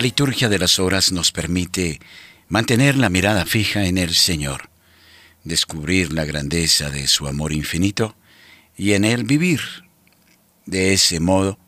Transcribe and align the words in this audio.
La 0.00 0.04
liturgia 0.04 0.48
de 0.48 0.58
las 0.58 0.78
horas 0.78 1.12
nos 1.12 1.30
permite 1.30 2.00
mantener 2.48 2.96
la 2.96 3.10
mirada 3.10 3.44
fija 3.44 3.84
en 3.84 3.98
el 3.98 4.14
Señor, 4.14 4.70
descubrir 5.44 6.14
la 6.14 6.24
grandeza 6.24 6.88
de 6.88 7.06
su 7.06 7.28
amor 7.28 7.52
infinito 7.52 8.16
y 8.78 8.94
en 8.94 9.04
él 9.04 9.24
vivir. 9.24 9.60
De 10.64 10.94
ese 10.94 11.20
modo, 11.20 11.58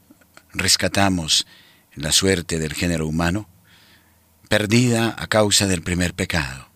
rescatamos 0.54 1.46
la 1.94 2.10
suerte 2.10 2.58
del 2.58 2.72
género 2.72 3.06
humano, 3.06 3.50
perdida 4.48 5.14
a 5.18 5.26
causa 5.26 5.66
del 5.66 5.82
primer 5.82 6.14
pecado. 6.14 6.70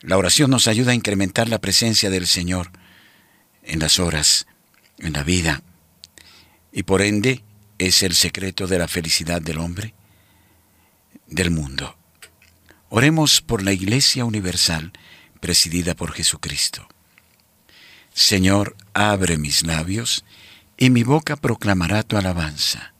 La 0.00 0.16
oración 0.16 0.52
nos 0.52 0.68
ayuda 0.68 0.92
a 0.92 0.94
incrementar 0.94 1.48
la 1.48 1.60
presencia 1.60 2.08
del 2.08 2.28
Señor 2.28 2.70
en 3.64 3.80
las 3.80 3.98
horas, 3.98 4.46
en 4.98 5.12
la 5.12 5.24
vida, 5.24 5.64
y 6.70 6.84
por 6.84 7.02
ende 7.02 7.42
es 7.86 8.02
el 8.02 8.14
secreto 8.14 8.66
de 8.66 8.78
la 8.78 8.88
felicidad 8.88 9.40
del 9.40 9.58
hombre, 9.58 9.94
del 11.26 11.50
mundo. 11.50 11.96
Oremos 12.88 13.40
por 13.40 13.62
la 13.62 13.72
Iglesia 13.72 14.24
Universal 14.24 14.92
presidida 15.40 15.94
por 15.94 16.12
Jesucristo. 16.12 16.86
Señor, 18.12 18.76
abre 18.92 19.38
mis 19.38 19.64
labios, 19.64 20.24
y 20.76 20.90
mi 20.90 21.02
boca 21.02 21.36
proclamará 21.36 22.02
tu 22.02 22.16
alabanza. 22.16 22.92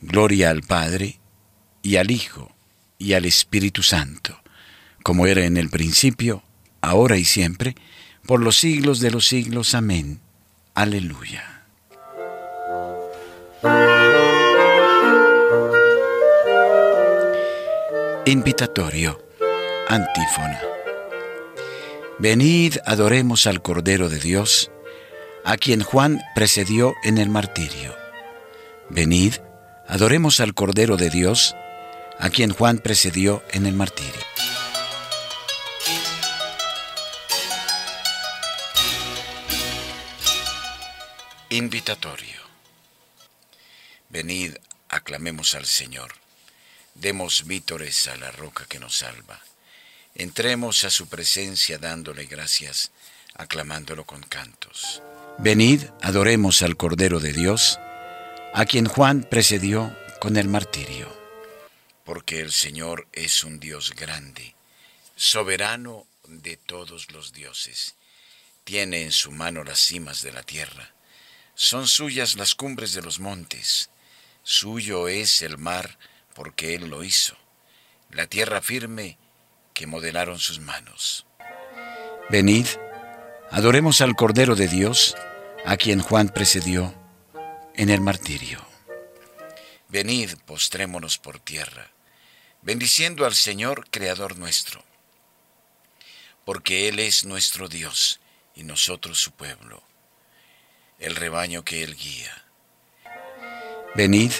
Gloria 0.00 0.50
al 0.50 0.62
Padre, 0.62 1.18
y 1.82 1.96
al 1.96 2.10
Hijo, 2.10 2.54
y 2.98 3.14
al 3.14 3.24
Espíritu 3.24 3.82
Santo, 3.82 4.40
como 5.02 5.26
era 5.26 5.44
en 5.44 5.56
el 5.56 5.70
principio, 5.70 6.42
ahora 6.80 7.16
y 7.16 7.24
siempre, 7.24 7.74
por 8.26 8.40
los 8.42 8.56
siglos 8.56 9.00
de 9.00 9.10
los 9.10 9.26
siglos. 9.26 9.74
Amén. 9.74 10.20
Aleluya. 10.74 11.55
Invitatorio. 18.26 19.22
Antífona. 19.88 20.60
Venid, 22.18 22.78
adoremos 22.84 23.46
al 23.46 23.62
Cordero 23.62 24.08
de 24.08 24.18
Dios, 24.18 24.72
a 25.44 25.56
quien 25.56 25.82
Juan 25.82 26.20
precedió 26.34 26.94
en 27.04 27.18
el 27.18 27.28
martirio. 27.28 27.94
Venid, 28.88 29.34
adoremos 29.86 30.40
al 30.40 30.54
Cordero 30.54 30.96
de 30.96 31.10
Dios, 31.10 31.54
a 32.18 32.30
quien 32.30 32.52
Juan 32.52 32.78
precedió 32.78 33.42
en 33.52 33.66
el 33.66 33.74
martirio. 33.74 34.12
Invitatorio. 41.50 42.35
Venid, 44.16 44.54
aclamemos 44.88 45.54
al 45.54 45.66
Señor. 45.66 46.14
Demos 46.94 47.46
vítores 47.46 48.08
a 48.08 48.16
la 48.16 48.30
roca 48.30 48.64
que 48.64 48.78
nos 48.78 48.96
salva. 48.96 49.42
Entremos 50.14 50.84
a 50.84 50.90
su 50.90 51.06
presencia 51.06 51.76
dándole 51.76 52.24
gracias, 52.24 52.92
aclamándolo 53.34 54.06
con 54.06 54.22
cantos. 54.22 55.02
Venid, 55.36 55.82
adoremos 56.00 56.62
al 56.62 56.78
Cordero 56.78 57.20
de 57.20 57.34
Dios, 57.34 57.78
a 58.54 58.64
quien 58.64 58.86
Juan 58.86 59.22
precedió 59.22 59.94
con 60.18 60.38
el 60.38 60.48
martirio. 60.48 61.14
Porque 62.02 62.40
el 62.40 62.52
Señor 62.52 63.08
es 63.12 63.44
un 63.44 63.60
Dios 63.60 63.92
grande, 63.94 64.54
soberano 65.14 66.06
de 66.26 66.56
todos 66.56 67.12
los 67.12 67.34
dioses. 67.34 67.96
Tiene 68.64 69.02
en 69.02 69.12
su 69.12 69.30
mano 69.30 69.62
las 69.62 69.78
cimas 69.78 70.22
de 70.22 70.32
la 70.32 70.42
tierra. 70.42 70.94
Son 71.54 71.86
suyas 71.86 72.36
las 72.36 72.54
cumbres 72.54 72.94
de 72.94 73.02
los 73.02 73.20
montes. 73.20 73.90
Suyo 74.48 75.08
es 75.08 75.42
el 75.42 75.58
mar 75.58 75.98
porque 76.32 76.76
Él 76.76 76.88
lo 76.88 77.02
hizo. 77.02 77.36
La 78.12 78.28
tierra 78.28 78.62
firme 78.62 79.18
que 79.74 79.88
modelaron 79.88 80.38
sus 80.38 80.60
manos. 80.60 81.26
Venid, 82.30 82.68
adoremos 83.50 84.00
al 84.02 84.14
Cordero 84.14 84.54
de 84.54 84.68
Dios, 84.68 85.16
a 85.64 85.76
quien 85.76 86.00
Juan 86.00 86.28
precedió 86.28 86.94
en 87.74 87.90
el 87.90 88.00
martirio. 88.00 88.64
Venid, 89.88 90.36
postrémonos 90.46 91.18
por 91.18 91.40
tierra, 91.40 91.90
bendiciendo 92.62 93.26
al 93.26 93.34
Señor, 93.34 93.90
Creador 93.90 94.38
nuestro, 94.38 94.84
porque 96.44 96.86
Él 96.86 97.00
es 97.00 97.24
nuestro 97.24 97.68
Dios 97.68 98.20
y 98.54 98.62
nosotros 98.62 99.18
su 99.18 99.32
pueblo, 99.32 99.82
el 101.00 101.16
rebaño 101.16 101.64
que 101.64 101.82
Él 101.82 101.96
guía. 101.96 102.45
Venid, 103.96 104.32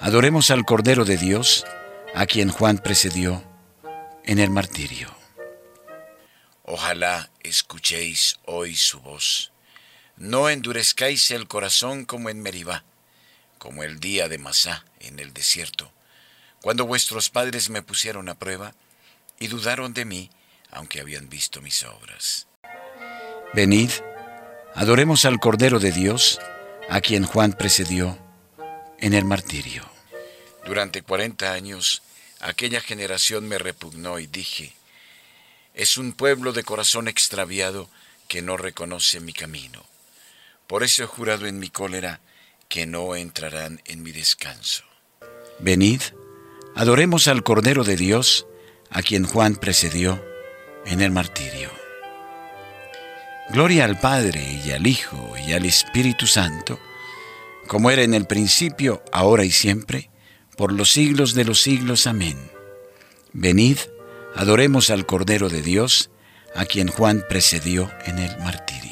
adoremos 0.00 0.50
al 0.50 0.64
Cordero 0.64 1.04
de 1.04 1.18
Dios, 1.18 1.66
a 2.14 2.24
quien 2.24 2.48
Juan 2.48 2.78
precedió 2.78 3.44
en 4.24 4.38
el 4.38 4.48
martirio. 4.48 5.14
Ojalá 6.64 7.28
escuchéis 7.42 8.38
hoy 8.46 8.74
su 8.74 9.00
voz. 9.00 9.52
No 10.16 10.48
endurezcáis 10.48 11.30
el 11.30 11.46
corazón 11.46 12.06
como 12.06 12.30
en 12.30 12.40
Meribá, 12.40 12.84
como 13.58 13.82
el 13.82 14.00
día 14.00 14.28
de 14.28 14.38
Masá 14.38 14.86
en 14.98 15.18
el 15.18 15.34
desierto, 15.34 15.92
cuando 16.62 16.86
vuestros 16.86 17.28
padres 17.28 17.68
me 17.68 17.82
pusieron 17.82 18.30
a 18.30 18.38
prueba 18.38 18.72
y 19.38 19.48
dudaron 19.48 19.92
de 19.92 20.06
mí, 20.06 20.30
aunque 20.70 21.02
habían 21.02 21.28
visto 21.28 21.60
mis 21.60 21.82
obras. 21.82 22.46
Venid, 23.52 23.90
adoremos 24.74 25.26
al 25.26 25.38
Cordero 25.38 25.80
de 25.80 25.92
Dios, 25.92 26.40
a 26.88 27.02
quien 27.02 27.26
Juan 27.26 27.52
precedió 27.52 28.29
en 29.00 29.14
el 29.14 29.24
martirio. 29.24 29.88
Durante 30.64 31.02
cuarenta 31.02 31.52
años 31.52 32.02
aquella 32.40 32.80
generación 32.80 33.48
me 33.48 33.58
repugnó 33.58 34.18
y 34.18 34.26
dije, 34.26 34.72
es 35.74 35.96
un 35.96 36.12
pueblo 36.12 36.52
de 36.52 36.64
corazón 36.64 37.08
extraviado 37.08 37.88
que 38.28 38.42
no 38.42 38.56
reconoce 38.56 39.20
mi 39.20 39.32
camino. 39.32 39.84
Por 40.66 40.82
eso 40.82 41.02
he 41.02 41.06
jurado 41.06 41.46
en 41.46 41.58
mi 41.58 41.68
cólera 41.68 42.20
que 42.68 42.86
no 42.86 43.16
entrarán 43.16 43.82
en 43.86 44.02
mi 44.02 44.12
descanso. 44.12 44.84
Venid, 45.58 46.00
adoremos 46.76 47.28
al 47.28 47.42
Cordero 47.42 47.84
de 47.84 47.96
Dios, 47.96 48.46
a 48.90 49.02
quien 49.02 49.24
Juan 49.24 49.56
precedió 49.56 50.24
en 50.86 51.00
el 51.00 51.10
martirio. 51.10 51.70
Gloria 53.50 53.84
al 53.84 53.98
Padre 53.98 54.60
y 54.64 54.70
al 54.70 54.86
Hijo 54.86 55.34
y 55.44 55.52
al 55.52 55.66
Espíritu 55.66 56.26
Santo, 56.28 56.78
como 57.70 57.92
era 57.92 58.02
en 58.02 58.14
el 58.14 58.26
principio, 58.26 59.00
ahora 59.12 59.44
y 59.44 59.52
siempre, 59.52 60.10
por 60.56 60.72
los 60.72 60.90
siglos 60.90 61.34
de 61.34 61.44
los 61.44 61.62
siglos. 61.62 62.08
Amén. 62.08 62.36
Venid, 63.32 63.78
adoremos 64.34 64.90
al 64.90 65.06
Cordero 65.06 65.48
de 65.48 65.62
Dios, 65.62 66.10
a 66.56 66.64
quien 66.64 66.88
Juan 66.88 67.24
precedió 67.28 67.88
en 68.06 68.18
el 68.18 68.36
martirio. 68.38 68.89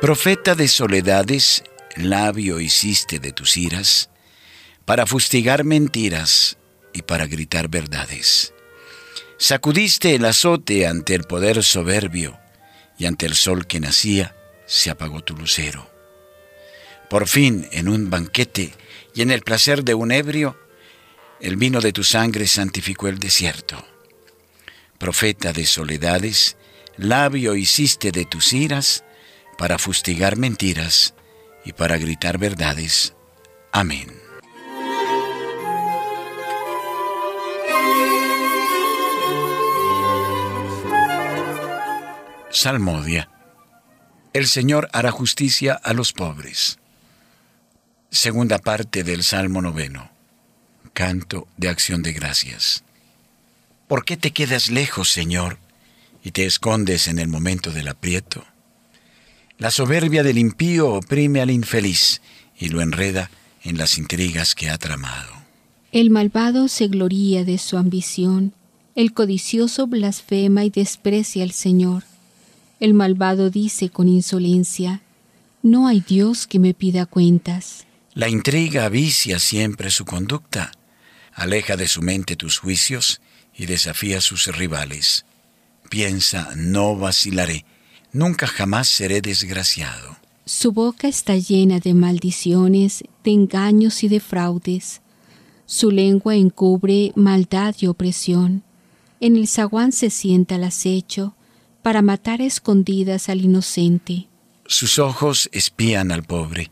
Profeta 0.00 0.54
de 0.54 0.68
soledades, 0.68 1.64
labio 1.96 2.60
hiciste 2.60 3.18
de 3.18 3.32
tus 3.32 3.56
iras, 3.56 4.10
para 4.84 5.06
fustigar 5.06 5.64
mentiras 5.64 6.58
y 6.92 7.00
para 7.00 7.26
gritar 7.26 7.68
verdades. 7.68 8.52
Sacudiste 9.38 10.14
el 10.14 10.26
azote 10.26 10.86
ante 10.86 11.14
el 11.14 11.24
poder 11.24 11.62
soberbio, 11.62 12.38
y 12.98 13.06
ante 13.06 13.24
el 13.24 13.34
sol 13.34 13.66
que 13.66 13.80
nacía 13.80 14.36
se 14.66 14.90
apagó 14.90 15.24
tu 15.24 15.34
lucero. 15.34 15.90
Por 17.08 17.26
fin, 17.26 17.66
en 17.72 17.88
un 17.88 18.10
banquete 18.10 18.74
y 19.14 19.22
en 19.22 19.30
el 19.30 19.40
placer 19.40 19.82
de 19.82 19.94
un 19.94 20.12
ebrio, 20.12 20.58
el 21.40 21.56
vino 21.56 21.80
de 21.80 21.94
tu 21.94 22.04
sangre 22.04 22.46
santificó 22.48 23.08
el 23.08 23.18
desierto. 23.18 23.82
Profeta 24.98 25.54
de 25.54 25.64
soledades, 25.64 26.58
labio 26.98 27.56
hiciste 27.56 28.12
de 28.12 28.26
tus 28.26 28.52
iras, 28.52 29.02
para 29.58 29.78
fustigar 29.78 30.36
mentiras 30.36 31.14
y 31.64 31.72
para 31.72 31.96
gritar 31.98 32.38
verdades. 32.38 33.14
Amén. 33.72 34.26
Salmodia. 42.50 43.28
El 44.32 44.48
Señor 44.48 44.88
hará 44.92 45.10
justicia 45.10 45.74
a 45.74 45.92
los 45.92 46.12
pobres. 46.12 46.78
Segunda 48.10 48.58
parte 48.58 49.04
del 49.04 49.24
Salmo 49.24 49.60
noveno. 49.60 50.10
Canto 50.94 51.48
de 51.58 51.68
acción 51.68 52.02
de 52.02 52.14
gracias. 52.14 52.82
¿Por 53.88 54.06
qué 54.06 54.16
te 54.16 54.30
quedas 54.30 54.70
lejos, 54.70 55.10
Señor, 55.10 55.58
y 56.24 56.30
te 56.30 56.46
escondes 56.46 57.08
en 57.08 57.18
el 57.18 57.28
momento 57.28 57.72
del 57.72 57.88
aprieto? 57.88 58.46
La 59.58 59.70
soberbia 59.70 60.22
del 60.22 60.36
impío 60.36 60.92
oprime 60.92 61.40
al 61.40 61.50
infeliz 61.50 62.20
y 62.58 62.68
lo 62.68 62.82
enreda 62.82 63.30
en 63.62 63.78
las 63.78 63.96
intrigas 63.96 64.54
que 64.54 64.68
ha 64.68 64.76
tramado. 64.76 65.32
El 65.92 66.10
malvado 66.10 66.68
se 66.68 66.88
gloría 66.88 67.42
de 67.44 67.56
su 67.56 67.78
ambición, 67.78 68.52
el 68.94 69.14
codicioso 69.14 69.86
blasfema 69.86 70.64
y 70.64 70.70
desprecia 70.70 71.42
al 71.42 71.52
Señor. 71.52 72.04
El 72.80 72.92
malvado 72.92 73.48
dice 73.48 73.88
con 73.88 74.08
insolencia, 74.08 75.00
no 75.62 75.88
hay 75.88 76.00
Dios 76.00 76.46
que 76.46 76.58
me 76.58 76.74
pida 76.74 77.06
cuentas. 77.06 77.86
La 78.12 78.28
intriga 78.28 78.88
vicia 78.90 79.38
siempre 79.38 79.90
su 79.90 80.04
conducta, 80.04 80.70
aleja 81.32 81.76
de 81.76 81.88
su 81.88 82.02
mente 82.02 82.36
tus 82.36 82.58
juicios 82.58 83.22
y 83.54 83.66
desafía 83.66 84.18
a 84.18 84.20
sus 84.20 84.54
rivales. 84.54 85.24
Piensa, 85.88 86.50
no 86.56 86.96
vacilaré, 86.96 87.64
nunca 88.16 88.46
jamás 88.46 88.88
seré 88.88 89.20
desgraciado. 89.20 90.16
Su 90.44 90.72
boca 90.72 91.06
está 91.08 91.36
llena 91.36 91.80
de 91.80 91.92
maldiciones, 91.92 93.04
de 93.22 93.30
engaños 93.30 94.02
y 94.02 94.08
de 94.08 94.20
fraudes. 94.20 95.02
Su 95.66 95.90
lengua 95.90 96.34
encubre 96.34 97.12
maldad 97.14 97.74
y 97.80 97.86
opresión. 97.86 98.62
En 99.20 99.36
el 99.36 99.48
zaguán 99.48 99.92
se 99.92 100.10
sienta 100.10 100.54
el 100.54 100.64
acecho 100.64 101.34
para 101.82 102.02
matar 102.02 102.40
escondidas 102.40 103.28
al 103.28 103.42
inocente. 103.42 104.28
Sus 104.66 104.98
ojos 104.98 105.48
espían 105.52 106.10
al 106.10 106.22
pobre. 106.22 106.70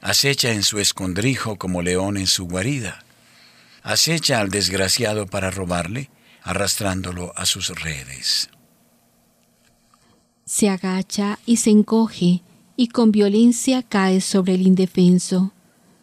Acecha 0.00 0.52
en 0.52 0.62
su 0.62 0.78
escondrijo 0.78 1.56
como 1.56 1.82
león 1.82 2.16
en 2.16 2.26
su 2.26 2.46
guarida. 2.46 3.04
Acecha 3.82 4.40
al 4.40 4.50
desgraciado 4.50 5.26
para 5.26 5.50
robarle, 5.50 6.10
arrastrándolo 6.42 7.32
a 7.36 7.46
sus 7.46 7.68
redes. 7.68 8.48
Se 10.44 10.68
agacha 10.68 11.38
y 11.46 11.58
se 11.58 11.70
encoge 11.70 12.42
y 12.76 12.88
con 12.88 13.12
violencia 13.12 13.82
cae 13.82 14.20
sobre 14.20 14.54
el 14.54 14.62
indefenso. 14.62 15.52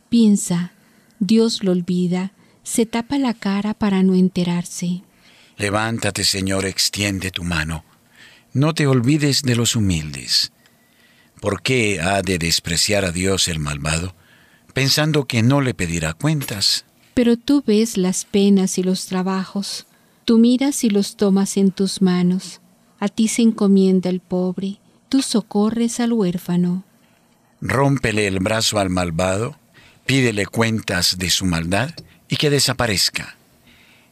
Piensa, 0.10 0.72
Dios 1.20 1.64
lo 1.64 1.72
olvida, 1.72 2.32
se 2.64 2.86
tapa 2.86 3.18
la 3.18 3.34
cara 3.34 3.74
para 3.74 4.04
no 4.04 4.16
enterarse. 4.16 5.04
Levántate, 5.58 6.24
Señor, 6.24 6.66
extiende 6.66 7.32
tu 7.32 7.44
mano. 7.44 7.84
No 8.54 8.74
te 8.74 8.88
olvides 8.88 9.42
de 9.42 9.56
los 9.56 9.76
humildes. 9.76 10.52
¿Por 11.42 11.62
qué 11.62 12.00
ha 12.02 12.22
de 12.22 12.38
despreciar 12.38 13.06
a 13.06 13.12
Dios 13.12 13.48
el 13.48 13.60
malvado, 13.60 14.16
pensando 14.74 15.26
que 15.26 15.44
no 15.44 15.62
le 15.62 15.74
pedirá 15.74 16.14
cuentas? 16.14 16.86
Pero 17.14 17.38
tú 17.38 17.64
ves 17.66 17.98
las 17.98 18.26
penas 18.26 18.78
y 18.78 18.84
los 18.84 19.06
trabajos, 19.06 19.86
tú 20.26 20.38
miras 20.38 20.84
y 20.84 20.90
los 20.90 21.18
tomas 21.18 21.58
en 21.58 21.72
tus 21.72 22.02
manos. 22.02 22.62
A 23.00 23.08
ti 23.08 23.28
se 23.28 23.42
encomienda 23.42 24.10
el 24.10 24.20
pobre, 24.20 24.78
tú 25.08 25.22
socorres 25.22 26.00
al 26.00 26.14
huérfano. 26.14 26.84
Rómpele 27.62 28.28
el 28.28 28.40
brazo 28.40 28.80
al 28.80 28.90
malvado, 28.90 29.58
pídele 30.06 30.46
cuentas 30.46 31.18
de 31.18 31.30
su 31.30 31.46
maldad 31.46 31.92
y 32.28 32.36
que 32.36 32.50
desaparezca. 32.50 33.38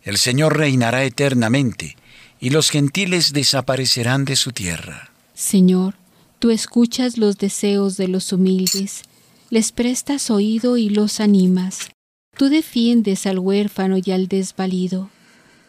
El 0.03 0.17
Señor 0.17 0.57
reinará 0.57 1.03
eternamente 1.03 1.97
y 2.39 2.49
los 2.49 2.69
gentiles 2.69 3.33
desaparecerán 3.33 4.25
de 4.25 4.35
su 4.35 4.51
tierra. 4.51 5.11
Señor, 5.33 5.95
tú 6.39 6.49
escuchas 6.49 7.17
los 7.17 7.37
deseos 7.37 7.97
de 7.97 8.07
los 8.07 8.31
humildes, 8.31 9.03
les 9.49 9.71
prestas 9.71 10.29
oído 10.29 10.77
y 10.77 10.89
los 10.89 11.19
animas. 11.19 11.89
Tú 12.37 12.49
defiendes 12.49 13.25
al 13.25 13.39
huérfano 13.39 13.97
y 14.03 14.11
al 14.11 14.27
desvalido, 14.27 15.09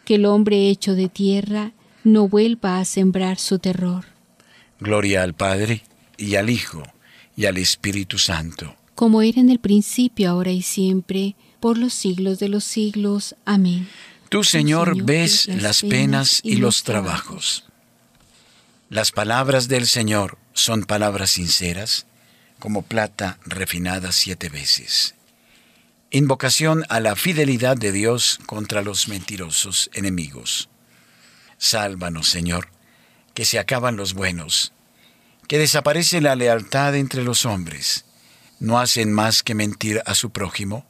que 0.04 0.16
el 0.16 0.26
hombre 0.26 0.68
hecho 0.68 0.94
de 0.94 1.08
tierra 1.08 1.72
no 2.04 2.28
vuelva 2.28 2.78
a 2.78 2.84
sembrar 2.84 3.38
su 3.38 3.58
terror. 3.58 4.04
Gloria 4.80 5.22
al 5.22 5.34
Padre, 5.34 5.82
y 6.16 6.36
al 6.36 6.50
Hijo, 6.50 6.82
y 7.36 7.46
al 7.46 7.56
Espíritu 7.56 8.18
Santo. 8.18 8.74
Como 8.94 9.22
era 9.22 9.40
en 9.40 9.50
el 9.50 9.60
principio, 9.60 10.30
ahora 10.30 10.50
y 10.50 10.62
siempre, 10.62 11.36
por 11.60 11.78
los 11.78 11.94
siglos 11.94 12.38
de 12.38 12.48
los 12.48 12.64
siglos. 12.64 13.36
Amén. 13.44 13.88
Tú, 14.28 14.44
Señor, 14.44 15.04
ves 15.04 15.46
las 15.46 15.82
penas 15.82 16.40
y 16.42 16.56
los 16.56 16.82
trabajos. 16.82 17.64
Las 18.90 19.12
palabras 19.12 19.68
del 19.68 19.86
Señor 19.86 20.38
son 20.52 20.84
palabras 20.84 21.30
sinceras, 21.30 22.06
como 22.58 22.82
plata 22.82 23.38
refinada 23.44 24.12
siete 24.12 24.48
veces. 24.48 25.14
Invocación 26.10 26.84
a 26.88 27.00
la 27.00 27.14
fidelidad 27.16 27.76
de 27.76 27.92
Dios 27.92 28.40
contra 28.46 28.82
los 28.82 29.08
mentirosos 29.08 29.90
enemigos. 29.92 30.68
Sálvanos, 31.58 32.28
Señor 32.28 32.68
que 33.38 33.44
se 33.44 33.60
acaban 33.60 33.96
los 33.96 34.14
buenos, 34.14 34.72
que 35.46 35.58
desaparece 35.58 36.20
la 36.20 36.34
lealtad 36.34 36.96
entre 36.96 37.22
los 37.22 37.46
hombres, 37.46 38.04
no 38.58 38.80
hacen 38.80 39.12
más 39.12 39.44
que 39.44 39.54
mentir 39.54 40.02
a 40.06 40.16
su 40.16 40.30
prójimo, 40.30 40.86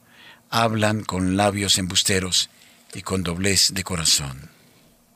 hablan 0.48 1.04
con 1.04 1.36
labios 1.36 1.76
embusteros 1.76 2.48
y 2.94 3.02
con 3.02 3.22
doblez 3.22 3.74
de 3.74 3.84
corazón. 3.84 4.48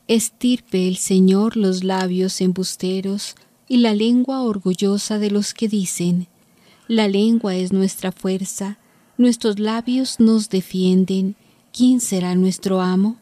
Estirpe 0.08 0.86
el 0.86 0.98
Señor 0.98 1.56
los 1.56 1.84
labios 1.84 2.42
embusteros 2.42 3.34
y 3.66 3.78
la 3.78 3.94
lengua 3.94 4.42
orgullosa 4.42 5.18
de 5.18 5.30
los 5.30 5.54
que 5.54 5.68
dicen, 5.68 6.28
la 6.88 7.08
lengua 7.08 7.54
es 7.54 7.72
nuestra 7.72 8.12
fuerza, 8.12 8.76
nuestros 9.16 9.58
labios 9.58 10.20
nos 10.20 10.50
defienden, 10.50 11.34
¿quién 11.72 12.02
será 12.02 12.34
nuestro 12.34 12.82
amo? 12.82 13.18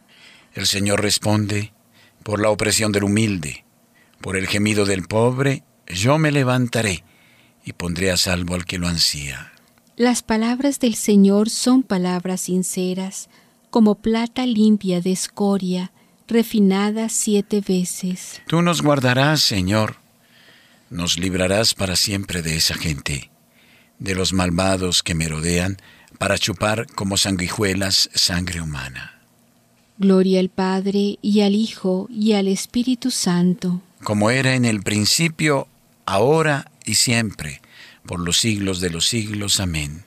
El 0.53 0.67
Señor 0.67 1.01
responde, 1.01 1.73
por 2.31 2.41
la 2.41 2.51
opresión 2.51 2.93
del 2.93 3.03
humilde, 3.03 3.65
por 4.21 4.37
el 4.37 4.47
gemido 4.47 4.85
del 4.85 5.03
pobre, 5.03 5.65
yo 5.89 6.17
me 6.17 6.31
levantaré 6.31 7.03
y 7.65 7.73
pondré 7.73 8.13
a 8.13 8.17
salvo 8.17 8.55
al 8.55 8.67
que 8.67 8.79
lo 8.79 8.87
ansía. 8.87 9.51
Las 9.97 10.23
palabras 10.23 10.79
del 10.79 10.95
Señor 10.95 11.51
son 11.51 11.83
palabras 11.83 12.43
sinceras, 12.43 13.31
como 13.71 13.97
plata 13.97 14.47
limpia 14.47 15.01
de 15.01 15.11
escoria, 15.11 15.91
refinada 16.29 17.09
siete 17.09 17.63
veces. 17.67 18.41
Tú 18.47 18.63
nos 18.63 18.81
guardarás, 18.81 19.41
Señor, 19.41 19.97
nos 20.89 21.19
librarás 21.19 21.75
para 21.75 21.97
siempre 21.97 22.43
de 22.43 22.55
esa 22.55 22.77
gente, 22.77 23.33
de 23.99 24.15
los 24.15 24.33
malvados 24.33 25.03
que 25.03 25.17
me 25.17 25.27
rodean, 25.27 25.79
para 26.17 26.39
chupar 26.39 26.87
como 26.95 27.17
sanguijuelas 27.17 28.09
sangre 28.15 28.61
humana. 28.61 29.20
Gloria 30.01 30.41
al 30.41 30.49
Padre 30.49 31.21
y 31.23 31.43
al 31.43 31.55
Hijo 31.55 32.09
y 32.11 32.33
al 32.33 32.49
Espíritu 32.49 33.13
Santo 33.13 33.81
como 34.03 34.31
era 34.31 34.55
en 34.55 34.65
el 34.65 34.83
principio, 34.83 35.69
ahora 36.07 36.71
y 36.85 36.95
siempre, 36.95 37.61
por 38.07 38.21
los 38.21 38.39
siglos 38.39 38.81
de 38.81 38.91
los 38.91 39.07
siglos. 39.07 39.61
Amén. 39.61 40.05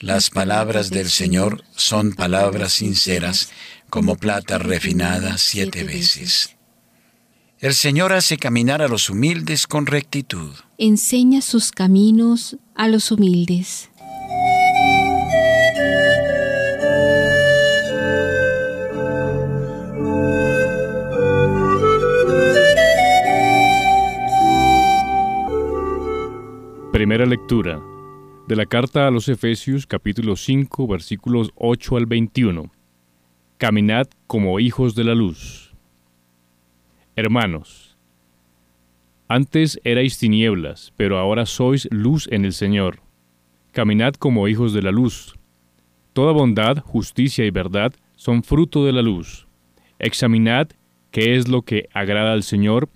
Las 0.00 0.30
palabras 0.30 0.90
del 0.90 1.10
Señor 1.10 1.64
son 1.74 2.12
palabras 2.12 2.74
sinceras, 2.74 3.50
como 3.90 4.16
plata 4.16 4.58
refinada 4.58 5.38
siete 5.38 5.82
veces. 5.82 6.54
El 7.58 7.74
Señor 7.74 8.12
hace 8.12 8.36
caminar 8.36 8.82
a 8.82 8.88
los 8.88 9.10
humildes 9.10 9.66
con 9.66 9.86
rectitud. 9.86 10.54
Enseña 10.76 11.40
sus 11.40 11.72
caminos 11.72 12.56
a 12.76 12.86
los 12.86 13.10
humildes. 13.10 13.88
Primera 26.98 27.26
lectura 27.26 27.80
de 28.48 28.56
la 28.56 28.66
carta 28.66 29.06
a 29.06 29.12
los 29.12 29.28
Efesios 29.28 29.86
capítulo 29.86 30.34
5 30.34 30.88
versículos 30.88 31.52
8 31.54 31.96
al 31.96 32.06
21. 32.06 32.72
Caminad 33.56 34.08
como 34.26 34.58
hijos 34.58 34.96
de 34.96 35.04
la 35.04 35.14
luz. 35.14 35.76
Hermanos, 37.14 37.96
antes 39.28 39.78
erais 39.84 40.18
tinieblas, 40.18 40.92
pero 40.96 41.18
ahora 41.18 41.46
sois 41.46 41.86
luz 41.92 42.26
en 42.32 42.44
el 42.44 42.52
Señor. 42.52 42.98
Caminad 43.70 44.14
como 44.14 44.48
hijos 44.48 44.72
de 44.72 44.82
la 44.82 44.90
luz. 44.90 45.36
Toda 46.14 46.32
bondad, 46.32 46.78
justicia 46.78 47.44
y 47.44 47.52
verdad 47.52 47.94
son 48.16 48.42
fruto 48.42 48.84
de 48.84 48.92
la 48.92 49.02
luz. 49.02 49.46
Examinad 50.00 50.70
qué 51.12 51.36
es 51.36 51.46
lo 51.46 51.62
que 51.62 51.88
agrada 51.92 52.32
al 52.32 52.42
Señor 52.42 52.88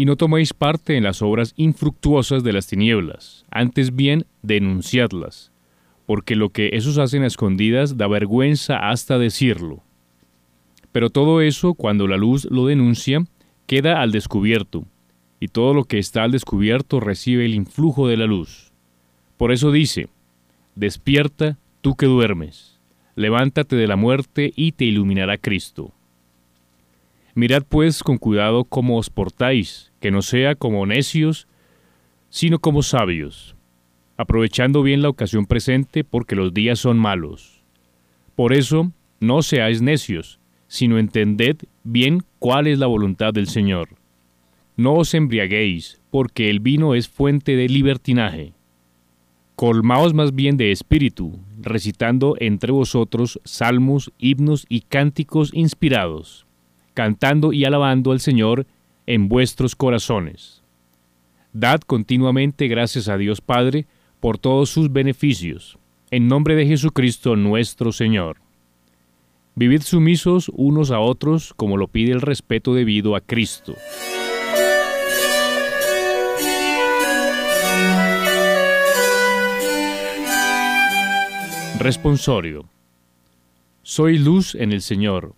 y 0.00 0.06
no 0.06 0.16
toméis 0.16 0.54
parte 0.54 0.96
en 0.96 1.04
las 1.04 1.20
obras 1.20 1.52
infructuosas 1.58 2.42
de 2.42 2.54
las 2.54 2.66
tinieblas, 2.66 3.44
antes 3.50 3.94
bien 3.94 4.24
denunciadlas, 4.40 5.52
porque 6.06 6.36
lo 6.36 6.48
que 6.48 6.70
esos 6.72 6.96
hacen 6.96 7.22
a 7.22 7.26
escondidas 7.26 7.98
da 7.98 8.08
vergüenza 8.08 8.78
hasta 8.88 9.18
decirlo. 9.18 9.82
Pero 10.90 11.10
todo 11.10 11.42
eso, 11.42 11.74
cuando 11.74 12.06
la 12.06 12.16
luz 12.16 12.46
lo 12.50 12.64
denuncia, 12.64 13.26
queda 13.66 14.00
al 14.00 14.10
descubierto, 14.10 14.86
y 15.38 15.48
todo 15.48 15.74
lo 15.74 15.84
que 15.84 15.98
está 15.98 16.22
al 16.22 16.32
descubierto 16.32 16.98
recibe 16.98 17.44
el 17.44 17.52
influjo 17.52 18.08
de 18.08 18.16
la 18.16 18.24
luz. 18.24 18.72
Por 19.36 19.52
eso 19.52 19.70
dice, 19.70 20.08
despierta 20.76 21.58
tú 21.82 21.94
que 21.94 22.06
duermes, 22.06 22.80
levántate 23.16 23.76
de 23.76 23.86
la 23.86 23.96
muerte 23.96 24.54
y 24.56 24.72
te 24.72 24.86
iluminará 24.86 25.36
Cristo. 25.36 25.92
Mirad 27.34 27.64
pues 27.68 28.02
con 28.02 28.16
cuidado 28.16 28.64
cómo 28.64 28.96
os 28.96 29.10
portáis, 29.10 29.89
que 30.00 30.10
no 30.10 30.22
sea 30.22 30.54
como 30.54 30.86
necios, 30.86 31.46
sino 32.30 32.58
como 32.58 32.82
sabios, 32.82 33.56
aprovechando 34.16 34.82
bien 34.82 35.02
la 35.02 35.08
ocasión 35.08 35.46
presente 35.46 36.04
porque 36.04 36.36
los 36.36 36.52
días 36.52 36.78
son 36.78 36.98
malos. 36.98 37.62
Por 38.34 38.52
eso, 38.52 38.92
no 39.20 39.42
seáis 39.42 39.82
necios, 39.82 40.40
sino 40.66 40.98
entended 40.98 41.58
bien 41.84 42.22
cuál 42.38 42.66
es 42.66 42.78
la 42.78 42.86
voluntad 42.86 43.34
del 43.34 43.48
Señor. 43.48 43.88
No 44.76 44.94
os 44.94 45.12
embriaguéis, 45.14 46.00
porque 46.10 46.48
el 46.48 46.60
vino 46.60 46.94
es 46.94 47.08
fuente 47.08 47.56
de 47.56 47.68
libertinaje. 47.68 48.54
Colmaos 49.56 50.14
más 50.14 50.34
bien 50.34 50.56
de 50.56 50.72
espíritu, 50.72 51.38
recitando 51.60 52.34
entre 52.38 52.72
vosotros 52.72 53.40
salmos, 53.44 54.10
himnos 54.18 54.64
y 54.70 54.80
cánticos 54.82 55.50
inspirados, 55.52 56.46
cantando 56.94 57.52
y 57.52 57.64
alabando 57.66 58.12
al 58.12 58.20
Señor 58.20 58.66
en 59.10 59.28
vuestros 59.28 59.74
corazones. 59.74 60.62
Dad 61.52 61.80
continuamente 61.80 62.68
gracias 62.68 63.08
a 63.08 63.16
Dios 63.16 63.40
Padre 63.40 63.88
por 64.20 64.38
todos 64.38 64.70
sus 64.70 64.92
beneficios, 64.92 65.78
en 66.12 66.28
nombre 66.28 66.54
de 66.54 66.64
Jesucristo 66.64 67.34
nuestro 67.34 67.90
Señor. 67.90 68.36
Vivid 69.56 69.82
sumisos 69.82 70.48
unos 70.54 70.92
a 70.92 71.00
otros 71.00 71.54
como 71.54 71.76
lo 71.76 71.88
pide 71.88 72.12
el 72.12 72.20
respeto 72.20 72.72
debido 72.72 73.16
a 73.16 73.20
Cristo. 73.20 73.74
Responsorio. 81.80 82.68
Soy 83.82 84.18
luz 84.18 84.54
en 84.54 84.70
el 84.70 84.82
Señor. 84.82 85.34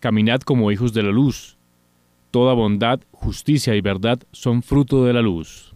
Caminad 0.00 0.40
como 0.40 0.72
hijos 0.72 0.94
de 0.94 1.02
la 1.02 1.10
luz. 1.10 1.58
Toda 2.32 2.54
bondad, 2.54 3.00
justicia 3.10 3.76
y 3.76 3.82
verdad 3.82 4.18
son 4.32 4.62
fruto 4.62 5.04
de 5.04 5.12
la 5.12 5.20
luz. 5.20 5.74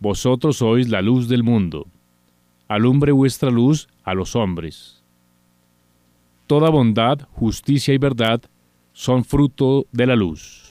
Vosotros 0.00 0.56
sois 0.56 0.88
la 0.88 1.02
luz 1.02 1.28
del 1.28 1.42
mundo. 1.42 1.86
Alumbre 2.68 3.12
vuestra 3.12 3.50
luz 3.50 3.86
a 4.02 4.14
los 4.14 4.34
hombres. 4.34 5.04
Toda 6.46 6.70
bondad, 6.70 7.28
justicia 7.32 7.92
y 7.92 7.98
verdad 7.98 8.40
son 8.94 9.26
fruto 9.26 9.84
de 9.92 10.06
la 10.06 10.16
luz. 10.16 10.67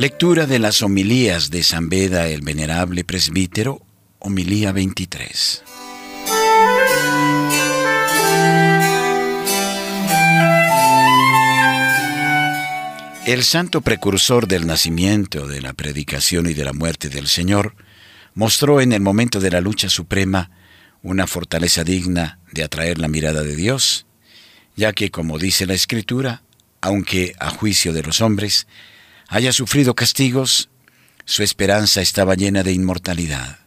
Lectura 0.00 0.46
de 0.46 0.58
las 0.58 0.80
homilías 0.80 1.50
de 1.50 1.62
San 1.62 1.90
Beda 1.90 2.26
el 2.26 2.40
Venerable 2.40 3.04
Presbítero, 3.04 3.82
homilía 4.18 4.72
23. 4.72 5.62
El 13.26 13.44
santo 13.44 13.82
precursor 13.82 14.48
del 14.48 14.66
nacimiento, 14.66 15.46
de 15.46 15.60
la 15.60 15.74
predicación 15.74 16.46
y 16.46 16.54
de 16.54 16.64
la 16.64 16.72
muerte 16.72 17.10
del 17.10 17.28
Señor, 17.28 17.74
mostró 18.32 18.80
en 18.80 18.92
el 18.92 19.02
momento 19.02 19.38
de 19.38 19.50
la 19.50 19.60
lucha 19.60 19.90
suprema 19.90 20.50
una 21.02 21.26
fortaleza 21.26 21.84
digna 21.84 22.38
de 22.52 22.64
atraer 22.64 22.96
la 22.98 23.08
mirada 23.08 23.42
de 23.42 23.54
Dios, 23.54 24.06
ya 24.76 24.94
que, 24.94 25.10
como 25.10 25.38
dice 25.38 25.66
la 25.66 25.74
Escritura, 25.74 26.42
aunque 26.80 27.34
a 27.38 27.50
juicio 27.50 27.92
de 27.92 28.02
los 28.02 28.22
hombres, 28.22 28.66
haya 29.30 29.52
sufrido 29.52 29.94
castigos, 29.94 30.68
su 31.24 31.44
esperanza 31.44 32.02
estaba 32.02 32.34
llena 32.34 32.64
de 32.64 32.72
inmortalidad. 32.72 33.60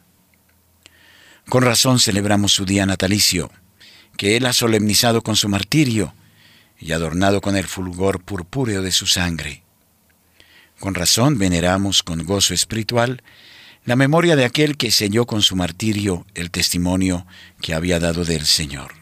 Con 1.48 1.64
razón 1.64 2.00
celebramos 2.00 2.52
su 2.52 2.66
día 2.66 2.86
natalicio, 2.86 3.50
que 4.18 4.36
él 4.36 4.46
ha 4.46 4.52
solemnizado 4.52 5.22
con 5.22 5.38
su 5.38 5.48
martirio 5.48 6.14
y 6.78 6.92
adornado 6.92 7.40
con 7.40 7.56
el 7.56 7.66
fulgor 7.66 8.22
purpúreo 8.22 8.82
de 8.82 8.92
su 8.92 9.08
sangre. 9.08 9.64
Con 10.80 10.96
razón 10.96 11.38
veneramos 11.38 12.04
con 12.04 12.26
gozo 12.26 12.54
espiritual 12.54 13.24
la 13.86 13.96
memoria 13.96 14.36
de 14.36 14.44
aquel 14.44 14.76
que 14.76 14.92
selló 14.92 15.26
con 15.26 15.42
su 15.42 15.56
martirio 15.56 16.26
el 16.36 16.52
testimonio 16.52 17.26
que 17.62 17.74
había 17.74 18.02
dado 18.02 18.26
del 18.26 18.46
Señor. 18.46 18.96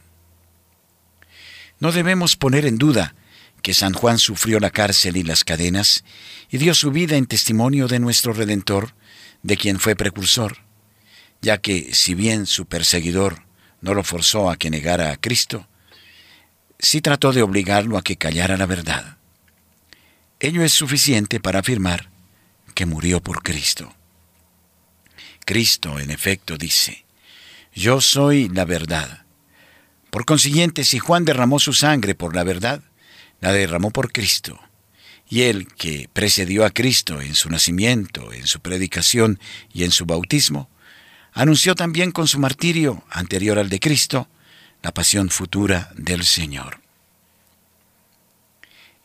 No 1.79 1.91
debemos 1.91 2.35
poner 2.35 2.67
en 2.67 2.77
duda 2.77 3.15
que 3.61 3.73
San 3.73 3.93
Juan 3.93 4.17
sufrió 4.17 4.59
la 4.59 4.71
cárcel 4.71 5.17
y 5.17 5.23
las 5.23 5.43
cadenas 5.43 6.03
y 6.49 6.57
dio 6.57 6.73
su 6.73 6.91
vida 6.91 7.15
en 7.15 7.25
testimonio 7.25 7.87
de 7.87 7.99
nuestro 7.99 8.33
Redentor, 8.33 8.93
de 9.43 9.57
quien 9.57 9.79
fue 9.79 9.95
precursor, 9.95 10.57
ya 11.41 11.59
que 11.59 11.93
si 11.93 12.13
bien 12.13 12.45
su 12.45 12.65
perseguidor 12.65 13.43
no 13.81 13.93
lo 13.93 14.03
forzó 14.03 14.49
a 14.49 14.57
que 14.57 14.69
negara 14.69 15.11
a 15.11 15.17
Cristo, 15.17 15.67
sí 16.79 17.01
trató 17.01 17.31
de 17.31 17.41
obligarlo 17.41 17.97
a 17.97 18.03
que 18.03 18.17
callara 18.17 18.57
la 18.57 18.65
verdad. 18.65 19.17
Ello 20.39 20.63
es 20.63 20.73
suficiente 20.73 21.39
para 21.39 21.59
afirmar 21.59 22.09
que 22.73 22.85
murió 22.85 23.21
por 23.21 23.43
Cristo. 23.43 23.93
Cristo, 25.45 25.99
en 25.99 26.11
efecto, 26.11 26.57
dice, 26.57 27.05
Yo 27.73 28.01
soy 28.01 28.49
la 28.49 28.65
verdad. 28.65 29.25
Por 30.09 30.25
consiguiente, 30.25 30.83
si 30.83 30.99
Juan 30.99 31.25
derramó 31.25 31.59
su 31.59 31.73
sangre 31.73 32.15
por 32.15 32.35
la 32.35 32.43
verdad, 32.43 32.81
la 33.41 33.51
derramó 33.51 33.91
por 33.91 34.11
Cristo. 34.11 34.59
Y 35.29 35.43
él, 35.43 35.67
que 35.67 36.09
precedió 36.11 36.65
a 36.65 36.71
Cristo 36.71 37.21
en 37.21 37.35
su 37.35 37.49
nacimiento, 37.49 38.31
en 38.33 38.47
su 38.47 38.59
predicación 38.59 39.39
y 39.73 39.83
en 39.83 39.91
su 39.91 40.05
bautismo, 40.05 40.69
anunció 41.33 41.75
también 41.75 42.11
con 42.11 42.27
su 42.27 42.39
martirio, 42.39 43.03
anterior 43.09 43.59
al 43.59 43.69
de 43.69 43.79
Cristo, 43.79 44.27
la 44.81 44.93
pasión 44.93 45.29
futura 45.29 45.91
del 45.95 46.25
Señor. 46.25 46.79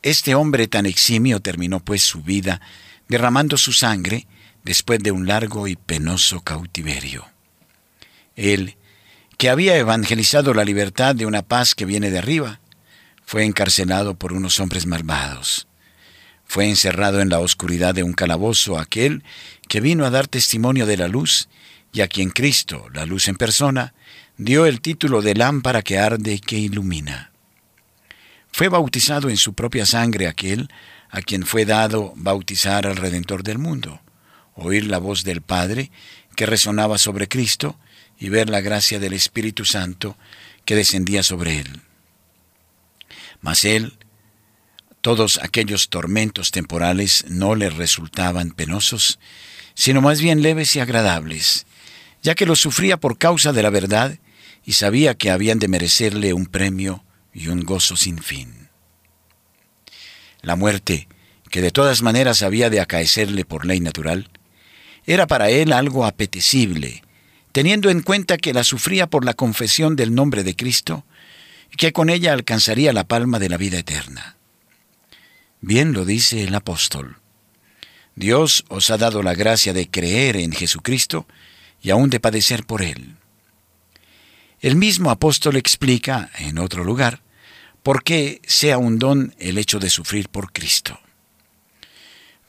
Este 0.02 0.34
hombre 0.34 0.68
tan 0.68 0.86
eximio 0.86 1.40
terminó 1.40 1.80
pues 1.80 2.02
su 2.02 2.22
vida 2.22 2.60
derramando 3.08 3.56
su 3.56 3.72
sangre 3.72 4.26
después 4.64 4.98
de 5.00 5.12
un 5.12 5.26
largo 5.26 5.68
y 5.68 5.76
penoso 5.76 6.40
cautiverio. 6.40 7.26
Él, 8.34 8.76
que 9.38 9.48
había 9.48 9.76
evangelizado 9.76 10.54
la 10.54 10.64
libertad 10.64 11.14
de 11.14 11.26
una 11.26 11.42
paz 11.42 11.74
que 11.74 11.84
viene 11.84 12.10
de 12.10 12.18
arriba, 12.18 12.60
fue 13.26 13.44
encarcelado 13.44 14.14
por 14.14 14.32
unos 14.32 14.60
hombres 14.60 14.86
malvados. 14.86 15.66
Fue 16.46 16.68
encerrado 16.68 17.20
en 17.20 17.28
la 17.28 17.40
oscuridad 17.40 17.92
de 17.92 18.04
un 18.04 18.12
calabozo 18.12 18.78
aquel 18.78 19.24
que 19.68 19.80
vino 19.80 20.06
a 20.06 20.10
dar 20.10 20.28
testimonio 20.28 20.86
de 20.86 20.96
la 20.96 21.08
luz 21.08 21.48
y 21.92 22.02
a 22.02 22.08
quien 22.08 22.30
Cristo, 22.30 22.86
la 22.94 23.04
luz 23.04 23.26
en 23.26 23.34
persona, 23.34 23.94
dio 24.38 24.64
el 24.64 24.80
título 24.80 25.22
de 25.22 25.34
lámpara 25.34 25.82
que 25.82 25.98
arde 25.98 26.34
y 26.34 26.38
que 26.38 26.56
ilumina. 26.56 27.32
Fue 28.52 28.68
bautizado 28.68 29.28
en 29.28 29.36
su 29.36 29.54
propia 29.54 29.86
sangre 29.86 30.28
aquel 30.28 30.70
a 31.10 31.20
quien 31.20 31.44
fue 31.44 31.64
dado 31.64 32.12
bautizar 32.14 32.86
al 32.86 32.96
Redentor 32.96 33.42
del 33.42 33.58
mundo, 33.58 34.00
oír 34.54 34.86
la 34.86 34.98
voz 34.98 35.24
del 35.24 35.42
Padre 35.42 35.90
que 36.36 36.46
resonaba 36.46 36.96
sobre 36.96 37.26
Cristo 37.26 37.76
y 38.18 38.28
ver 38.28 38.50
la 38.50 38.60
gracia 38.60 39.00
del 39.00 39.14
Espíritu 39.14 39.64
Santo 39.64 40.16
que 40.64 40.76
descendía 40.76 41.24
sobre 41.24 41.58
él. 41.58 41.85
Mas 43.46 43.64
él, 43.64 43.92
todos 45.02 45.38
aquellos 45.40 45.88
tormentos 45.88 46.50
temporales 46.50 47.24
no 47.28 47.54
le 47.54 47.70
resultaban 47.70 48.50
penosos, 48.50 49.20
sino 49.72 50.00
más 50.00 50.20
bien 50.20 50.42
leves 50.42 50.74
y 50.74 50.80
agradables, 50.80 51.64
ya 52.24 52.34
que 52.34 52.44
los 52.44 52.58
sufría 52.58 52.96
por 52.96 53.18
causa 53.18 53.52
de 53.52 53.62
la 53.62 53.70
verdad 53.70 54.18
y 54.64 54.72
sabía 54.72 55.14
que 55.14 55.30
habían 55.30 55.60
de 55.60 55.68
merecerle 55.68 56.32
un 56.32 56.46
premio 56.46 57.04
y 57.32 57.46
un 57.46 57.60
gozo 57.60 57.96
sin 57.96 58.18
fin. 58.18 58.68
La 60.42 60.56
muerte, 60.56 61.06
que 61.48 61.60
de 61.60 61.70
todas 61.70 62.02
maneras 62.02 62.42
había 62.42 62.68
de 62.68 62.80
acaecerle 62.80 63.44
por 63.44 63.64
ley 63.64 63.78
natural, 63.78 64.28
era 65.06 65.28
para 65.28 65.50
él 65.50 65.72
algo 65.72 66.04
apetecible, 66.04 67.04
teniendo 67.52 67.90
en 67.90 68.02
cuenta 68.02 68.38
que 68.38 68.52
la 68.52 68.64
sufría 68.64 69.06
por 69.06 69.24
la 69.24 69.34
confesión 69.34 69.94
del 69.94 70.16
nombre 70.16 70.42
de 70.42 70.56
Cristo 70.56 71.04
que 71.76 71.92
con 71.92 72.10
ella 72.10 72.32
alcanzaría 72.32 72.92
la 72.92 73.04
palma 73.04 73.38
de 73.38 73.48
la 73.48 73.56
vida 73.56 73.78
eterna. 73.78 74.36
Bien 75.60 75.92
lo 75.92 76.04
dice 76.04 76.44
el 76.44 76.54
apóstol. 76.54 77.18
Dios 78.14 78.64
os 78.68 78.90
ha 78.90 78.96
dado 78.96 79.22
la 79.22 79.34
gracia 79.34 79.72
de 79.72 79.90
creer 79.90 80.36
en 80.36 80.52
Jesucristo 80.52 81.26
y 81.82 81.90
aún 81.90 82.08
de 82.08 82.20
padecer 82.20 82.64
por 82.64 82.82
Él. 82.82 83.16
El 84.60 84.76
mismo 84.76 85.10
apóstol 85.10 85.56
explica, 85.56 86.30
en 86.38 86.58
otro 86.58 86.82
lugar, 86.82 87.22
por 87.82 88.02
qué 88.02 88.40
sea 88.46 88.78
un 88.78 88.98
don 88.98 89.34
el 89.38 89.58
hecho 89.58 89.78
de 89.78 89.90
sufrir 89.90 90.28
por 90.28 90.52
Cristo. 90.52 90.98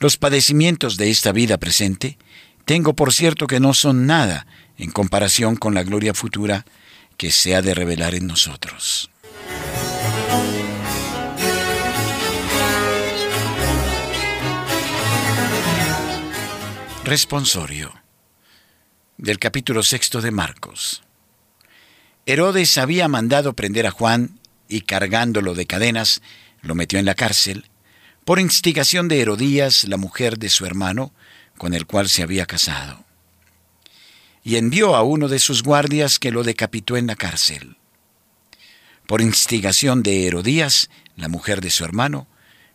Los 0.00 0.16
padecimientos 0.16 0.96
de 0.96 1.10
esta 1.10 1.32
vida 1.32 1.58
presente 1.58 2.18
tengo 2.64 2.94
por 2.94 3.12
cierto 3.12 3.46
que 3.46 3.60
no 3.60 3.74
son 3.74 4.06
nada 4.06 4.46
en 4.78 4.90
comparación 4.90 5.56
con 5.56 5.74
la 5.74 5.82
gloria 5.82 6.14
futura 6.14 6.64
que 7.18 7.32
se 7.32 7.56
ha 7.56 7.62
de 7.62 7.74
revelar 7.74 8.14
en 8.14 8.28
nosotros. 8.28 9.10
Responsorio. 17.04 17.92
del 19.16 19.40
capítulo 19.40 19.82
sexto 19.82 20.20
de 20.20 20.30
Marcos. 20.30 21.02
Herodes 22.24 22.78
había 22.78 23.08
mandado 23.08 23.54
prender 23.54 23.88
a 23.88 23.90
Juan 23.90 24.38
y 24.68 24.82
cargándolo 24.82 25.54
de 25.54 25.66
cadenas, 25.66 26.22
lo 26.62 26.76
metió 26.76 27.00
en 27.00 27.04
la 27.04 27.16
cárcel, 27.16 27.68
por 28.24 28.38
instigación 28.38 29.08
de 29.08 29.20
Herodías, 29.20 29.88
la 29.88 29.96
mujer 29.96 30.38
de 30.38 30.50
su 30.50 30.66
hermano, 30.66 31.12
con 31.56 31.74
el 31.74 31.84
cual 31.84 32.08
se 32.08 32.22
había 32.22 32.46
casado. 32.46 33.07
Y 34.44 34.56
envió 34.56 34.96
a 34.96 35.02
uno 35.02 35.28
de 35.28 35.38
sus 35.38 35.62
guardias 35.62 36.18
que 36.18 36.30
lo 36.30 36.42
decapitó 36.42 36.96
en 36.96 37.06
la 37.06 37.16
cárcel. 37.16 37.76
Por 39.06 39.20
instigación 39.20 40.02
de 40.02 40.26
Herodías, 40.26 40.90
la 41.16 41.28
mujer 41.28 41.60
de 41.60 41.70
su 41.70 41.84
hermano, 41.84 42.26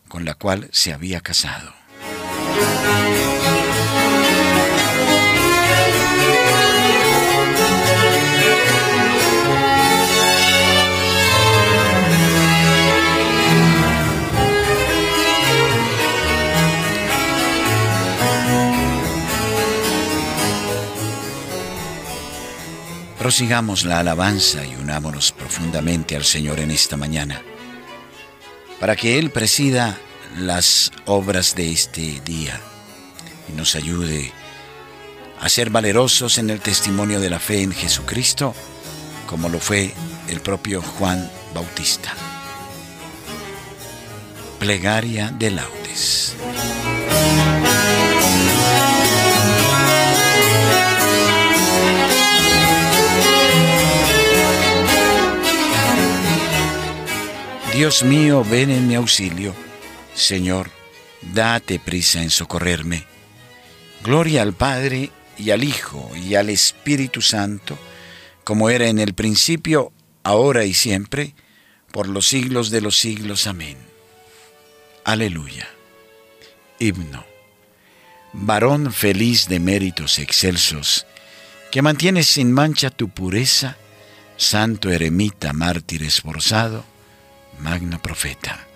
con 0.07 0.25
la 0.25 0.35
cual 0.35 0.69
se 0.71 0.93
había 0.93 1.21
casado. 1.21 1.73
Prosigamos 23.33 23.83
la 23.83 23.97
alabanza 23.97 24.63
y 24.63 24.75
unámonos 24.75 25.31
profundamente 25.31 26.15
al 26.15 26.23
Señor 26.23 26.59
en 26.59 26.69
esta 26.69 26.97
mañana, 26.97 27.41
para 28.79 28.95
que 28.95 29.17
Él 29.17 29.31
presida 29.31 29.97
las 30.37 30.91
obras 31.07 31.55
de 31.55 31.71
este 31.71 32.21
día 32.23 32.61
y 33.49 33.53
nos 33.53 33.73
ayude 33.73 34.31
a 35.39 35.49
ser 35.49 35.71
valerosos 35.71 36.37
en 36.37 36.51
el 36.51 36.59
testimonio 36.59 37.19
de 37.19 37.31
la 37.31 37.39
fe 37.39 37.63
en 37.63 37.71
Jesucristo, 37.71 38.53
como 39.25 39.49
lo 39.49 39.59
fue 39.59 39.95
el 40.27 40.39
propio 40.39 40.83
Juan 40.83 41.27
Bautista. 41.55 42.13
Plegaria 44.59 45.31
de 45.31 45.49
laudes. 45.49 46.35
Dios 57.73 58.03
mío, 58.03 58.43
ven 58.43 58.69
en 58.69 58.87
mi 58.87 58.93
auxilio. 58.93 59.55
Señor, 60.13 60.69
date 61.33 61.79
prisa 61.79 62.21
en 62.21 62.29
socorrerme. 62.29 63.03
Gloria 64.03 64.43
al 64.43 64.53
Padre 64.53 65.09
y 65.39 65.49
al 65.49 65.63
Hijo 65.63 66.11
y 66.15 66.35
al 66.35 66.51
Espíritu 66.51 67.23
Santo, 67.23 67.79
como 68.43 68.69
era 68.69 68.85
en 68.89 68.99
el 68.99 69.15
principio, 69.15 69.91
ahora 70.21 70.65
y 70.65 70.75
siempre, 70.75 71.33
por 71.91 72.07
los 72.07 72.27
siglos 72.27 72.69
de 72.69 72.81
los 72.81 72.99
siglos. 72.99 73.47
Amén. 73.47 73.77
Aleluya. 75.03 75.67
Himno. 76.77 77.25
Varón 78.33 78.93
feliz 78.93 79.47
de 79.47 79.59
méritos 79.59 80.19
excelsos, 80.19 81.07
que 81.71 81.81
mantienes 81.81 82.27
sin 82.27 82.51
mancha 82.51 82.91
tu 82.91 83.09
pureza, 83.09 83.77
santo 84.37 84.91
eremita 84.91 85.53
mártir 85.53 86.03
esforzado, 86.03 86.92
magno 87.59 88.01
profeta. 88.01 88.67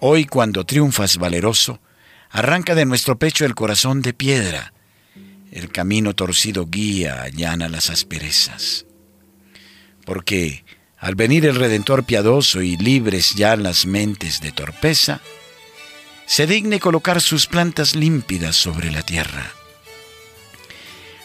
Hoy 0.00 0.24
cuando 0.24 0.64
triunfas 0.64 1.18
valeroso, 1.18 1.80
arranca 2.30 2.74
de 2.74 2.84
nuestro 2.84 3.18
pecho 3.18 3.44
el 3.44 3.54
corazón 3.54 4.02
de 4.02 4.12
piedra, 4.12 4.72
el 5.52 5.70
camino 5.70 6.14
torcido 6.14 6.66
guía, 6.66 7.22
allana 7.22 7.68
las 7.68 7.90
asperezas. 7.90 8.86
Porque 10.04 10.64
al 10.98 11.14
venir 11.14 11.46
el 11.46 11.56
Redentor 11.56 12.04
piadoso 12.04 12.62
y 12.62 12.76
libres 12.76 13.34
ya 13.34 13.56
las 13.56 13.86
mentes 13.86 14.40
de 14.40 14.52
torpeza, 14.52 15.20
se 16.26 16.46
digne 16.46 16.80
colocar 16.80 17.20
sus 17.20 17.46
plantas 17.46 17.94
límpidas 17.94 18.56
sobre 18.56 18.90
la 18.90 19.02
tierra. 19.02 19.52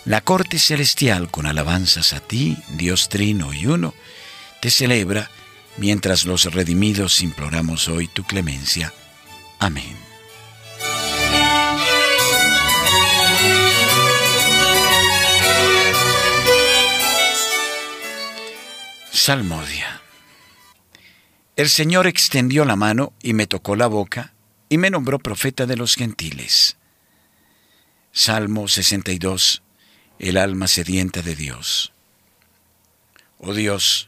La 0.03 0.21
corte 0.21 0.57
celestial 0.57 1.29
con 1.29 1.45
alabanzas 1.45 2.13
a 2.13 2.19
ti, 2.19 2.57
Dios 2.69 3.07
trino 3.07 3.53
y 3.53 3.67
uno, 3.67 3.93
te 4.61 4.71
celebra 4.71 5.29
mientras 5.77 6.25
los 6.25 6.45
redimidos 6.53 7.21
imploramos 7.21 7.87
hoy 7.87 8.07
tu 8.07 8.23
clemencia. 8.23 8.93
Amén. 9.59 9.95
Salmodia. 19.11 20.01
El 21.55 21.69
Señor 21.69 22.07
extendió 22.07 22.65
la 22.65 22.75
mano 22.75 23.13
y 23.21 23.33
me 23.33 23.47
tocó 23.47 23.75
la 23.75 23.87
boca 23.87 24.33
y 24.69 24.77
me 24.77 24.89
nombró 24.89 25.19
profeta 25.19 25.65
de 25.65 25.75
los 25.75 25.95
gentiles. 25.95 26.77
Salmo 28.11 28.67
62. 28.67 29.63
El 30.19 30.37
alma 30.37 30.67
sedienta 30.67 31.21
de 31.21 31.35
Dios. 31.35 31.93
Oh 33.39 33.53
Dios, 33.53 34.07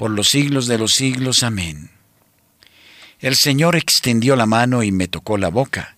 por 0.00 0.12
los 0.12 0.30
siglos 0.30 0.66
de 0.66 0.78
los 0.78 0.94
siglos. 0.94 1.42
Amén. 1.42 1.90
El 3.18 3.36
Señor 3.36 3.76
extendió 3.76 4.34
la 4.34 4.46
mano 4.46 4.82
y 4.82 4.92
me 4.92 5.08
tocó 5.08 5.36
la 5.36 5.50
boca, 5.50 5.94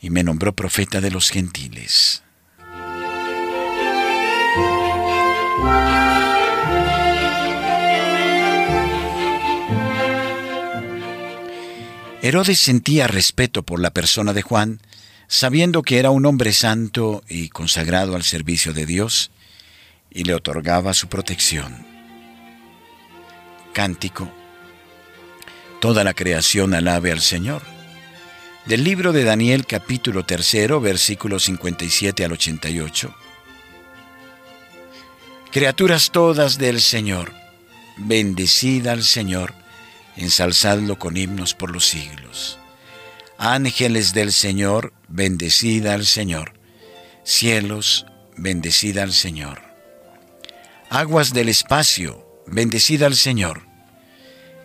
y 0.00 0.08
me 0.08 0.22
nombró 0.24 0.54
profeta 0.54 1.02
de 1.02 1.10
los 1.10 1.28
gentiles. 1.28 2.22
Herodes 12.22 12.58
sentía 12.58 13.06
respeto 13.06 13.64
por 13.64 13.80
la 13.80 13.90
persona 13.90 14.32
de 14.32 14.40
Juan, 14.40 14.80
sabiendo 15.28 15.82
que 15.82 15.98
era 15.98 16.08
un 16.08 16.24
hombre 16.24 16.54
santo 16.54 17.22
y 17.28 17.50
consagrado 17.50 18.16
al 18.16 18.22
servicio 18.22 18.72
de 18.72 18.86
Dios, 18.86 19.30
y 20.10 20.24
le 20.24 20.32
otorgaba 20.32 20.94
su 20.94 21.08
protección 21.08 21.95
cántico, 23.76 24.32
toda 25.82 26.02
la 26.02 26.14
creación 26.14 26.72
alabe 26.72 27.12
al 27.12 27.20
Señor. 27.20 27.60
Del 28.64 28.84
libro 28.84 29.12
de 29.12 29.22
Daniel 29.22 29.66
capítulo 29.66 30.24
tercero, 30.24 30.80
versículos 30.80 31.44
57 31.44 32.24
al 32.24 32.32
88. 32.32 33.14
Criaturas 35.52 36.10
todas 36.10 36.56
del 36.56 36.80
Señor, 36.80 37.34
bendecid 37.98 38.86
al 38.86 39.02
Señor, 39.02 39.52
ensalzadlo 40.16 40.98
con 40.98 41.18
himnos 41.18 41.52
por 41.52 41.70
los 41.70 41.86
siglos. 41.86 42.58
Ángeles 43.36 44.14
del 44.14 44.32
Señor, 44.32 44.94
bendecid 45.08 45.84
al 45.86 46.06
Señor. 46.06 46.54
Cielos, 47.24 48.06
bendecid 48.38 48.96
al 48.96 49.12
Señor. 49.12 49.60
Aguas 50.88 51.34
del 51.34 51.50
espacio, 51.50 52.26
bendecid 52.46 53.02
al 53.02 53.16
Señor. 53.16 53.65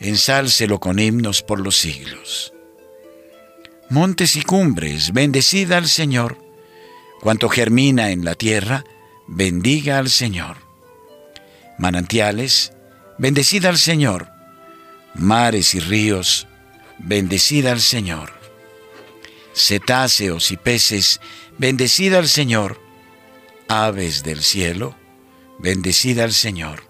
ensálcelo 0.00 0.80
con 0.80 0.98
himnos 0.98 1.42
por 1.42 1.60
los 1.60 1.76
siglos. 1.76 2.52
Montes 3.90 4.36
y 4.36 4.42
cumbres, 4.42 5.12
bendecida 5.12 5.76
al 5.76 5.88
Señor. 5.88 6.38
Cuanto 7.20 7.48
germina 7.48 8.10
en 8.10 8.24
la 8.24 8.34
tierra, 8.34 8.84
bendiga 9.26 9.98
al 9.98 10.08
Señor. 10.08 10.56
Manantiales, 11.78 12.72
bendecida 13.18 13.68
al 13.68 13.78
Señor. 13.78 14.28
Mares 15.14 15.74
y 15.74 15.80
ríos, 15.80 16.46
bendecida 16.98 17.72
al 17.72 17.80
Señor. 17.80 18.32
Cetáceos 19.54 20.50
y 20.50 20.56
peces, 20.56 21.20
bendecida 21.58 22.18
al 22.18 22.28
Señor. 22.28 22.80
Aves 23.68 24.22
del 24.22 24.42
cielo, 24.42 24.96
bendecida 25.58 26.24
al 26.24 26.32
Señor. 26.32 26.89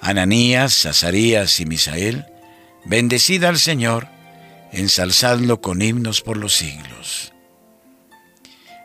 Ananías, 0.00 0.86
Azarías 0.86 1.60
y 1.60 1.66
Misael, 1.66 2.26
bendecida 2.84 3.48
al 3.48 3.58
Señor, 3.58 4.08
ensalzadlo 4.72 5.60
con 5.60 5.82
himnos 5.82 6.22
por 6.22 6.36
los 6.36 6.54
siglos. 6.54 7.32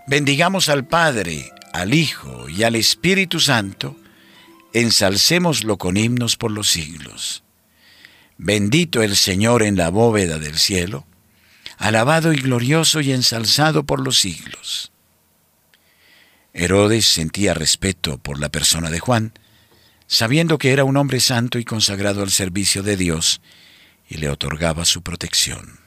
Bendigamos 0.08 0.70
al 0.70 0.86
Padre, 0.86 1.52
al 1.74 1.94
Hijo 1.94 2.50
y 2.50 2.64
al 2.64 2.76
Espíritu 2.76 3.40
Santo, 3.40 3.98
ensalcémoslo 4.74 5.78
con 5.78 5.98
himnos 5.98 6.36
por 6.36 6.52
los 6.52 6.70
siglos. 6.70 7.44
Bendito 8.38 9.02
el 9.02 9.16
Señor 9.16 9.64
en 9.64 9.78
la 9.78 9.90
bóveda 9.90 10.38
del 10.38 10.60
cielo, 10.60 11.06
alabado 11.78 12.34
y 12.34 12.38
glorioso 12.38 13.00
y 13.00 13.14
ensalzado 13.14 13.86
por 13.86 14.02
los 14.02 14.20
siglos. 14.20 14.92
Herodes 16.54 17.06
sentía 17.06 17.54
respeto 17.54 18.18
por 18.18 18.40
la 18.40 18.50
persona 18.50 18.90
de 18.90 19.00
Juan, 19.00 19.34
sabiendo 20.08 20.58
que 20.58 20.72
era 20.72 20.84
un 20.84 20.98
hombre 20.98 21.20
santo 21.20 21.60
y 21.60 21.66
consagrado 21.66 22.22
al 22.22 22.32
servicio 22.32 22.84
de 22.84 22.98
Dios, 22.98 23.42
y 24.08 24.18
le 24.18 24.30
otorgaba 24.30 24.86
su 24.86 25.02
protección. 25.02 25.80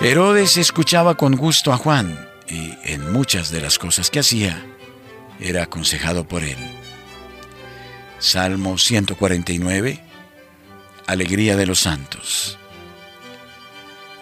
Herodes 0.00 0.58
escuchaba 0.58 1.14
con 1.16 1.34
gusto 1.34 1.72
a 1.72 1.78
Juan 1.78 2.28
y 2.46 2.74
en 2.84 3.10
muchas 3.10 3.50
de 3.50 3.62
las 3.62 3.78
cosas 3.78 4.10
que 4.10 4.18
hacía 4.20 4.62
era 5.40 5.62
aconsejado 5.62 6.28
por 6.28 6.44
él. 6.44 6.58
Salmo 8.18 8.76
149, 8.76 10.00
Alegría 11.06 11.56
de 11.56 11.66
los 11.66 11.80
Santos. 11.80 12.58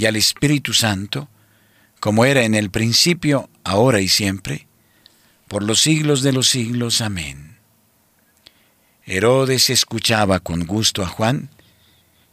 y 0.00 0.06
al 0.06 0.16
Espíritu 0.16 0.72
Santo, 0.72 1.28
como 2.00 2.24
era 2.24 2.44
en 2.44 2.54
el 2.54 2.70
principio, 2.70 3.50
ahora 3.64 4.00
y 4.00 4.08
siempre, 4.08 4.66
por 5.46 5.62
los 5.62 5.82
siglos 5.82 6.22
de 6.22 6.32
los 6.32 6.48
siglos. 6.48 7.02
Amén. 7.02 7.58
Herodes 9.04 9.68
escuchaba 9.68 10.40
con 10.40 10.64
gusto 10.64 11.02
a 11.02 11.06
Juan, 11.06 11.50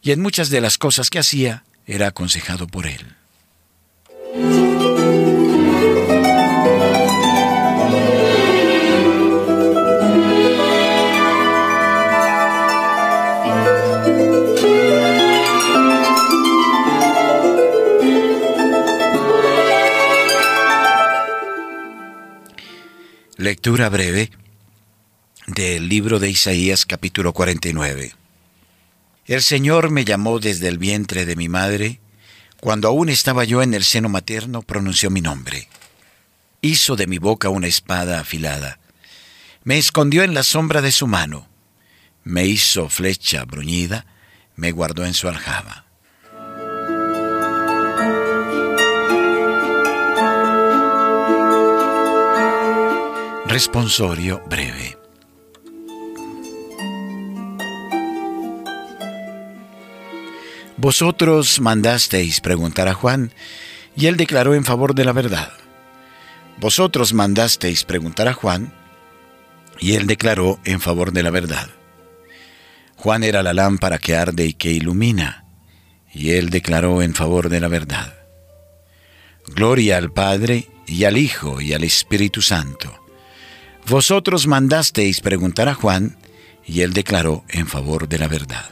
y 0.01 0.12
en 0.12 0.21
muchas 0.21 0.49
de 0.49 0.62
las 0.62 0.77
cosas 0.77 1.10
que 1.10 1.19
hacía 1.19 1.65
era 1.86 2.08
aconsejado 2.08 2.67
por 2.67 2.88
él. 2.88 3.17
Lectura 23.39 23.88
breve 23.89 24.32
del 25.45 25.88
libro 25.88 26.17
de 26.17 26.28
Isaías 26.28 26.88
capítulo 26.88 27.34
49. 27.34 28.15
El 29.28 29.43
Señor 29.43 29.91
me 29.91 30.06
llamó 30.06 30.39
desde 30.39 30.67
el 30.67 30.80
vientre 30.80 31.23
de 31.28 31.36
mi 31.36 31.47
madre, 31.47 32.00
cuando 32.60 32.88
aún 32.88 33.10
estaba 33.10 33.43
yo 33.43 33.62
en 33.62 33.76
el 33.76 33.84
seno 33.84 34.10
materno, 34.10 34.63
pronunció 34.63 35.12
mi 35.12 35.21
nombre. 35.21 35.69
Hizo 36.62 36.95
de 36.95 37.06
mi 37.06 37.19
boca 37.19 37.50
una 37.50 37.67
espada 37.67 38.19
afilada. 38.19 38.80
Me 39.63 39.78
escondió 39.78 40.23
en 40.23 40.34
la 40.34 40.41
sombra 40.41 40.82
de 40.82 40.91
su 40.91 41.06
mano. 41.06 41.47
Me 42.23 42.47
hizo 42.47 42.89
flecha 42.89 43.45
bruñida. 43.45 44.08
Me 44.56 44.71
guardó 44.71 45.06
en 45.06 45.13
su 45.13 45.28
aljaba. 45.28 45.86
Responsorio 53.49 54.41
breve. 54.49 54.97
Vosotros 60.75 61.62
mandasteis 61.62 62.41
preguntar 62.41 62.89
a 62.89 62.93
Juan, 62.93 63.31
Y 63.95 64.07
él 64.07 64.17
declaró 64.17 64.53
en 64.53 64.65
favor 64.65 64.93
de 64.95 65.05
la 65.05 65.13
verdad. 65.13 65.53
Vosotros 66.60 67.13
mandasteis 67.13 67.86
preguntar 67.86 68.27
a 68.27 68.33
Juan, 68.33 68.73
y 69.79 69.93
él 69.93 70.07
declaró 70.07 70.60
en 70.65 70.81
favor 70.81 71.13
de 71.13 71.23
la 71.23 71.29
verdad. 71.29 71.69
Juan 72.97 73.23
era 73.23 73.43
la 73.43 73.53
lámpara 73.53 73.97
que 73.97 74.17
arde 74.17 74.45
y 74.45 74.53
que 74.53 74.73
ilumina, 74.73 75.45
y 76.13 76.31
él 76.31 76.49
declaró 76.49 77.01
en 77.01 77.15
favor 77.15 77.47
de 77.47 77.62
la 77.62 77.69
verdad. 77.69 78.13
Gloria 79.47 79.95
al 79.95 80.12
Padre, 80.12 80.67
y 80.86 81.05
al 81.05 81.17
Hijo, 81.17 81.62
y 81.62 81.71
al 81.71 81.86
Espíritu 81.86 82.41
Santo. 82.41 83.07
Vosotros 83.89 84.47
mandasteis 84.47 85.21
preguntar 85.21 85.69
a 85.69 85.73
Juan, 85.73 86.17
y 86.65 86.82
él 86.82 86.91
declaró 86.91 87.45
en 87.47 87.67
favor 87.67 88.10
de 88.10 88.19
la 88.19 88.28
verdad. 88.28 88.65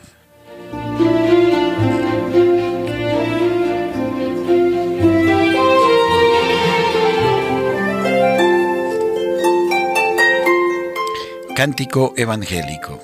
Cántico 11.56 12.14
Evangélico 12.18 13.02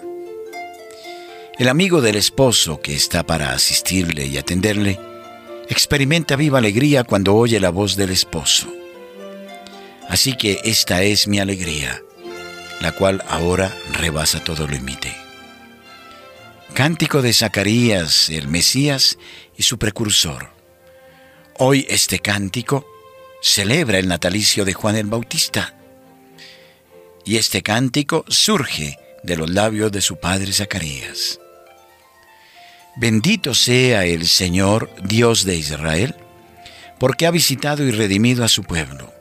El 1.57 1.69
amigo 1.69 2.01
del 2.01 2.17
esposo 2.17 2.81
que 2.81 2.93
está 2.93 3.23
para 3.23 3.53
asistirle 3.53 4.25
y 4.25 4.37
atenderle, 4.37 4.99
experimenta 5.69 6.35
viva 6.35 6.57
alegría 6.57 7.05
cuando 7.05 7.33
oye 7.35 7.61
la 7.61 7.69
voz 7.69 7.95
del 7.95 8.09
esposo. 8.09 8.80
Así 10.11 10.35
que 10.35 10.59
esta 10.65 11.03
es 11.03 11.29
mi 11.29 11.39
alegría, 11.39 12.01
la 12.81 12.91
cual 12.91 13.23
ahora 13.29 13.73
rebasa 13.93 14.43
todo 14.43 14.67
límite. 14.67 15.15
Cántico 16.73 17.21
de 17.21 17.31
Zacarías, 17.31 18.29
el 18.29 18.49
Mesías 18.49 19.17
y 19.55 19.63
su 19.63 19.79
precursor. 19.79 20.49
Hoy 21.59 21.87
este 21.89 22.19
cántico 22.19 22.85
celebra 23.41 23.99
el 23.99 24.09
natalicio 24.09 24.65
de 24.65 24.73
Juan 24.73 24.97
el 24.97 25.05
Bautista 25.07 25.75
y 27.23 27.37
este 27.37 27.61
cántico 27.61 28.25
surge 28.27 28.97
de 29.23 29.37
los 29.37 29.49
labios 29.49 29.93
de 29.93 30.01
su 30.01 30.17
padre 30.17 30.51
Zacarías. 30.51 31.39
Bendito 32.97 33.55
sea 33.55 34.03
el 34.03 34.27
Señor, 34.27 34.91
Dios 35.05 35.45
de 35.45 35.55
Israel, 35.55 36.15
porque 36.99 37.25
ha 37.25 37.31
visitado 37.31 37.85
y 37.85 37.91
redimido 37.91 38.43
a 38.43 38.49
su 38.49 38.63
pueblo, 38.63 39.20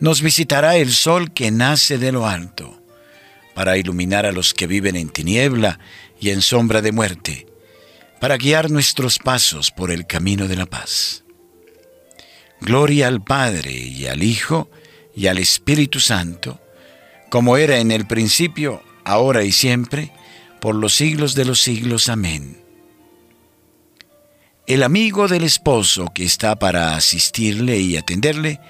nos 0.00 0.22
visitará 0.22 0.76
el 0.76 0.92
sol 0.92 1.32
que 1.32 1.50
nace 1.50 1.98
de 1.98 2.12
lo 2.12 2.26
alto, 2.26 2.80
para 3.54 3.76
iluminar 3.76 4.26
a 4.26 4.32
los 4.32 4.54
que 4.54 4.66
viven 4.66 4.96
en 4.96 5.08
tiniebla 5.08 5.78
y 6.20 6.30
en 6.30 6.42
sombra 6.42 6.82
de 6.82 6.92
muerte, 6.92 7.46
para 8.20 8.36
guiar 8.36 8.70
nuestros 8.70 9.18
pasos 9.18 9.70
por 9.70 9.90
el 9.90 10.06
camino 10.06 10.48
de 10.48 10.56
la 10.56 10.66
paz. 10.66 11.24
Gloria 12.60 13.08
al 13.08 13.22
Padre 13.22 13.72
y 13.72 14.06
al 14.06 14.22
Hijo 14.22 14.70
y 15.16 15.26
al 15.26 15.38
Espíritu 15.38 15.98
Santo, 15.98 16.60
como 17.28 17.56
era 17.56 17.78
en 17.78 17.90
el 17.90 18.06
principio, 18.06 18.82
ahora 19.04 19.42
y 19.42 19.52
siempre, 19.52 20.12
por 20.60 20.76
los 20.76 20.94
siglos 20.94 21.34
de 21.34 21.44
los 21.44 21.60
siglos. 21.60 22.08
Amén. 22.08 22.62
El 24.66 24.84
amigo 24.84 25.26
del 25.26 25.42
esposo 25.42 26.06
que 26.14 26.24
está 26.24 26.56
para 26.56 26.94
asistirle 26.94 27.78
y 27.78 27.96
atenderle, 27.96 28.60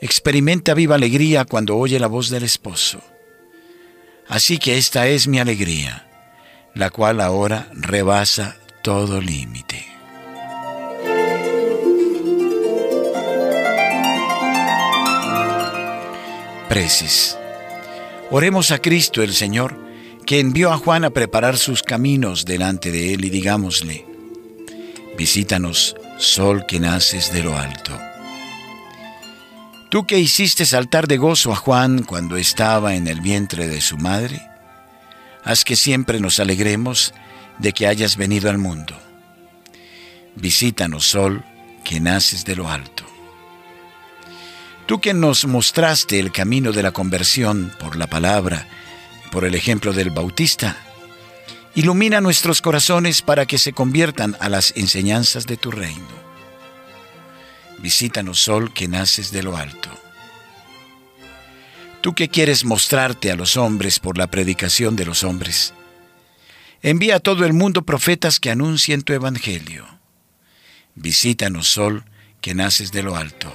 experimenta 0.00 0.74
viva 0.74 0.94
alegría 0.94 1.44
cuando 1.44 1.76
oye 1.76 1.98
la 1.98 2.06
voz 2.06 2.30
del 2.30 2.44
esposo. 2.44 3.00
Así 4.28 4.58
que 4.58 4.78
esta 4.78 5.08
es 5.08 5.26
mi 5.26 5.38
alegría, 5.38 6.06
la 6.74 6.90
cual 6.90 7.20
ahora 7.20 7.68
rebasa 7.72 8.56
todo 8.82 9.20
límite. 9.20 9.84
Precis. 16.68 17.36
Oremos 18.30 18.70
a 18.70 18.78
Cristo 18.80 19.22
el 19.22 19.32
Señor, 19.32 19.76
que 20.26 20.38
envió 20.38 20.70
a 20.70 20.76
Juan 20.76 21.06
a 21.06 21.10
preparar 21.10 21.56
sus 21.56 21.82
caminos 21.82 22.44
delante 22.44 22.90
de 22.92 23.14
él 23.14 23.24
y 23.24 23.30
digámosle, 23.30 24.04
visítanos, 25.16 25.96
sol 26.18 26.66
que 26.66 26.78
naces 26.78 27.32
de 27.32 27.42
lo 27.42 27.56
alto. 27.56 27.98
Tú 29.88 30.06
que 30.06 30.18
hiciste 30.18 30.66
saltar 30.66 31.08
de 31.08 31.16
gozo 31.16 31.50
a 31.50 31.56
Juan 31.56 32.02
cuando 32.02 32.36
estaba 32.36 32.94
en 32.94 33.06
el 33.08 33.22
vientre 33.22 33.68
de 33.68 33.80
su 33.80 33.96
madre, 33.96 34.46
haz 35.44 35.64
que 35.64 35.76
siempre 35.76 36.20
nos 36.20 36.40
alegremos 36.40 37.14
de 37.58 37.72
que 37.72 37.86
hayas 37.86 38.18
venido 38.18 38.50
al 38.50 38.58
mundo. 38.58 38.94
Visítanos, 40.34 41.06
sol 41.06 41.42
que 41.84 42.00
naces 42.00 42.44
de 42.44 42.54
lo 42.54 42.68
alto. 42.68 43.04
Tú 44.84 45.00
que 45.00 45.14
nos 45.14 45.46
mostraste 45.46 46.18
el 46.20 46.32
camino 46.32 46.72
de 46.72 46.82
la 46.82 46.92
conversión 46.92 47.72
por 47.78 47.96
la 47.96 48.06
palabra, 48.06 48.68
por 49.32 49.46
el 49.46 49.54
ejemplo 49.54 49.94
del 49.94 50.10
Bautista, 50.10 50.76
ilumina 51.74 52.20
nuestros 52.20 52.60
corazones 52.60 53.22
para 53.22 53.46
que 53.46 53.56
se 53.56 53.72
conviertan 53.72 54.36
a 54.38 54.50
las 54.50 54.74
enseñanzas 54.76 55.46
de 55.46 55.56
tu 55.56 55.70
reino. 55.70 56.27
Visítanos, 57.78 58.40
sol 58.40 58.72
que 58.72 58.88
naces 58.88 59.30
de 59.30 59.42
lo 59.42 59.56
alto. 59.56 59.90
Tú 62.00 62.14
que 62.14 62.28
quieres 62.28 62.64
mostrarte 62.64 63.30
a 63.30 63.36
los 63.36 63.56
hombres 63.56 63.98
por 63.98 64.18
la 64.18 64.28
predicación 64.28 64.96
de 64.96 65.04
los 65.04 65.24
hombres, 65.24 65.74
envía 66.82 67.16
a 67.16 67.20
todo 67.20 67.44
el 67.44 67.52
mundo 67.52 67.82
profetas 67.82 68.40
que 68.40 68.50
anuncien 68.50 69.02
tu 69.02 69.12
evangelio. 69.12 69.86
Visítanos, 70.94 71.68
sol 71.68 72.04
que 72.40 72.54
naces 72.54 72.92
de 72.92 73.02
lo 73.02 73.16
alto. 73.16 73.54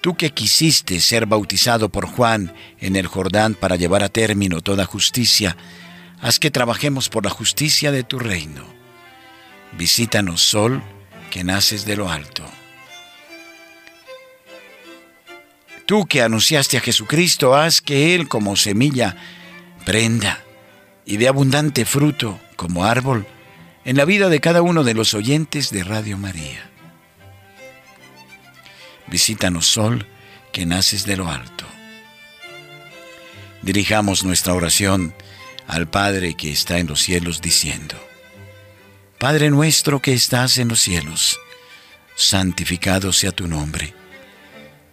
Tú 0.00 0.16
que 0.16 0.30
quisiste 0.30 1.00
ser 1.00 1.24
bautizado 1.24 1.88
por 1.88 2.06
Juan 2.06 2.54
en 2.78 2.96
el 2.96 3.06
Jordán 3.06 3.54
para 3.54 3.76
llevar 3.76 4.02
a 4.02 4.10
término 4.10 4.60
toda 4.60 4.84
justicia, 4.84 5.56
haz 6.20 6.38
que 6.38 6.50
trabajemos 6.50 7.08
por 7.08 7.24
la 7.24 7.30
justicia 7.30 7.90
de 7.90 8.02
tu 8.02 8.18
reino. 8.18 8.66
Visítanos, 9.72 10.42
sol, 10.42 10.82
que 11.30 11.42
naces 11.42 11.86
de 11.86 11.96
lo 11.96 12.10
alto. 12.10 12.44
Tú 15.86 16.06
que 16.06 16.22
anunciaste 16.22 16.78
a 16.78 16.80
Jesucristo, 16.80 17.54
haz 17.54 17.80
que 17.80 18.14
Él 18.14 18.28
como 18.28 18.56
semilla 18.56 19.16
prenda 19.84 20.42
y 21.04 21.18
dé 21.18 21.28
abundante 21.28 21.84
fruto 21.84 22.40
como 22.56 22.84
árbol 22.84 23.26
en 23.84 23.96
la 23.96 24.06
vida 24.06 24.28
de 24.28 24.40
cada 24.40 24.62
uno 24.62 24.82
de 24.82 24.94
los 24.94 25.12
oyentes 25.12 25.70
de 25.70 25.84
Radio 25.84 26.16
María. 26.16 26.70
Visítanos, 29.06 29.66
Sol, 29.66 30.06
que 30.52 30.64
naces 30.64 31.04
de 31.04 31.16
lo 31.16 31.28
alto. 31.28 31.66
Dirijamos 33.60 34.24
nuestra 34.24 34.54
oración 34.54 35.14
al 35.66 35.88
Padre 35.88 36.34
que 36.34 36.50
está 36.50 36.78
en 36.78 36.86
los 36.86 37.02
cielos 37.02 37.42
diciendo, 37.42 37.96
Padre 39.18 39.50
nuestro 39.50 40.00
que 40.00 40.14
estás 40.14 40.58
en 40.58 40.68
los 40.68 40.80
cielos, 40.80 41.38
santificado 42.16 43.12
sea 43.12 43.32
tu 43.32 43.46
nombre. 43.48 43.94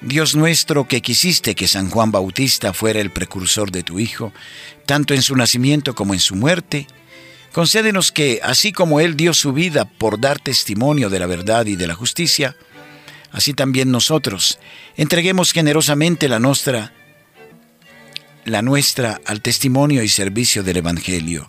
Dios 0.00 0.36
nuestro, 0.36 0.86
que 0.86 1.02
quisiste 1.02 1.54
que 1.54 1.66
San 1.66 1.90
Juan 1.90 2.12
Bautista 2.12 2.72
fuera 2.72 3.00
el 3.00 3.10
precursor 3.10 3.72
de 3.72 3.82
tu 3.82 3.98
Hijo, 3.98 4.32
tanto 4.86 5.12
en 5.12 5.22
su 5.22 5.34
nacimiento 5.34 5.94
como 5.94 6.14
en 6.14 6.20
su 6.20 6.36
muerte, 6.36 6.86
concédenos 7.52 8.12
que, 8.12 8.40
así 8.42 8.72
como 8.72 9.00
Él 9.00 9.16
dio 9.16 9.34
su 9.34 9.52
vida 9.52 9.86
por 9.86 10.20
dar 10.20 10.38
testimonio 10.38 11.10
de 11.10 11.18
la 11.18 11.26
verdad 11.26 11.66
y 11.66 11.74
de 11.74 11.88
la 11.88 11.94
justicia, 11.94 12.56
así 13.32 13.54
también 13.54 13.90
nosotros 13.90 14.58
entreguemos 14.96 15.52
generosamente 15.52 16.28
la 16.28 16.38
nuestra, 16.38 16.92
la 18.44 18.62
nuestra 18.62 19.20
al 19.26 19.42
testimonio 19.42 20.02
y 20.04 20.08
servicio 20.08 20.62
del 20.62 20.76
Evangelio. 20.76 21.48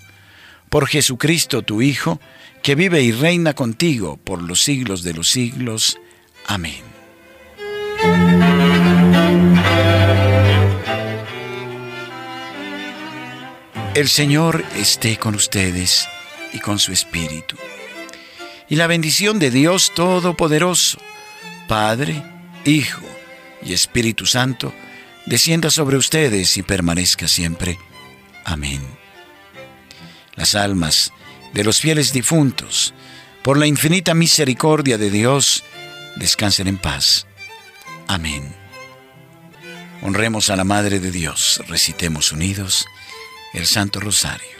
Por 0.69 0.87
Jesucristo 0.87 1.61
tu 1.61 1.81
Hijo, 1.81 2.19
que 2.63 2.75
vive 2.75 3.01
y 3.01 3.11
reina 3.11 3.53
contigo 3.53 4.17
por 4.17 4.41
los 4.41 4.61
siglos 4.61 5.03
de 5.03 5.13
los 5.13 5.29
siglos. 5.29 5.97
Amén. 6.47 6.88
El 13.99 14.07
Señor 14.07 14.63
esté 14.77 15.17
con 15.17 15.35
ustedes 15.35 16.07
y 16.53 16.59
con 16.59 16.79
su 16.79 16.93
Espíritu. 16.93 17.57
Y 18.69 18.77
la 18.77 18.87
bendición 18.87 19.39
de 19.39 19.51
Dios 19.51 19.91
Todopoderoso, 19.93 21.01
Padre, 21.67 22.23
Hijo 22.63 23.05
y 23.61 23.73
Espíritu 23.73 24.25
Santo, 24.25 24.73
descienda 25.25 25.69
sobre 25.69 25.97
ustedes 25.97 26.55
y 26.55 26.63
permanezca 26.63 27.27
siempre. 27.27 27.77
Amén. 28.45 28.81
Las 30.35 30.55
almas 30.55 31.11
de 31.53 31.65
los 31.65 31.81
fieles 31.81 32.13
difuntos, 32.13 32.93
por 33.43 33.57
la 33.57 33.67
infinita 33.67 34.13
misericordia 34.13 34.97
de 34.97 35.09
Dios, 35.11 35.65
descansen 36.15 36.69
en 36.69 36.77
paz. 36.77 37.27
Amén. 38.07 38.55
Honremos 40.01 40.49
a 40.49 40.55
la 40.55 40.63
Madre 40.63 41.01
de 41.01 41.11
Dios, 41.11 41.61
recitemos 41.67 42.31
unidos 42.31 42.85
el 43.53 43.65
Santo 43.65 43.99
Rosario. 43.99 44.58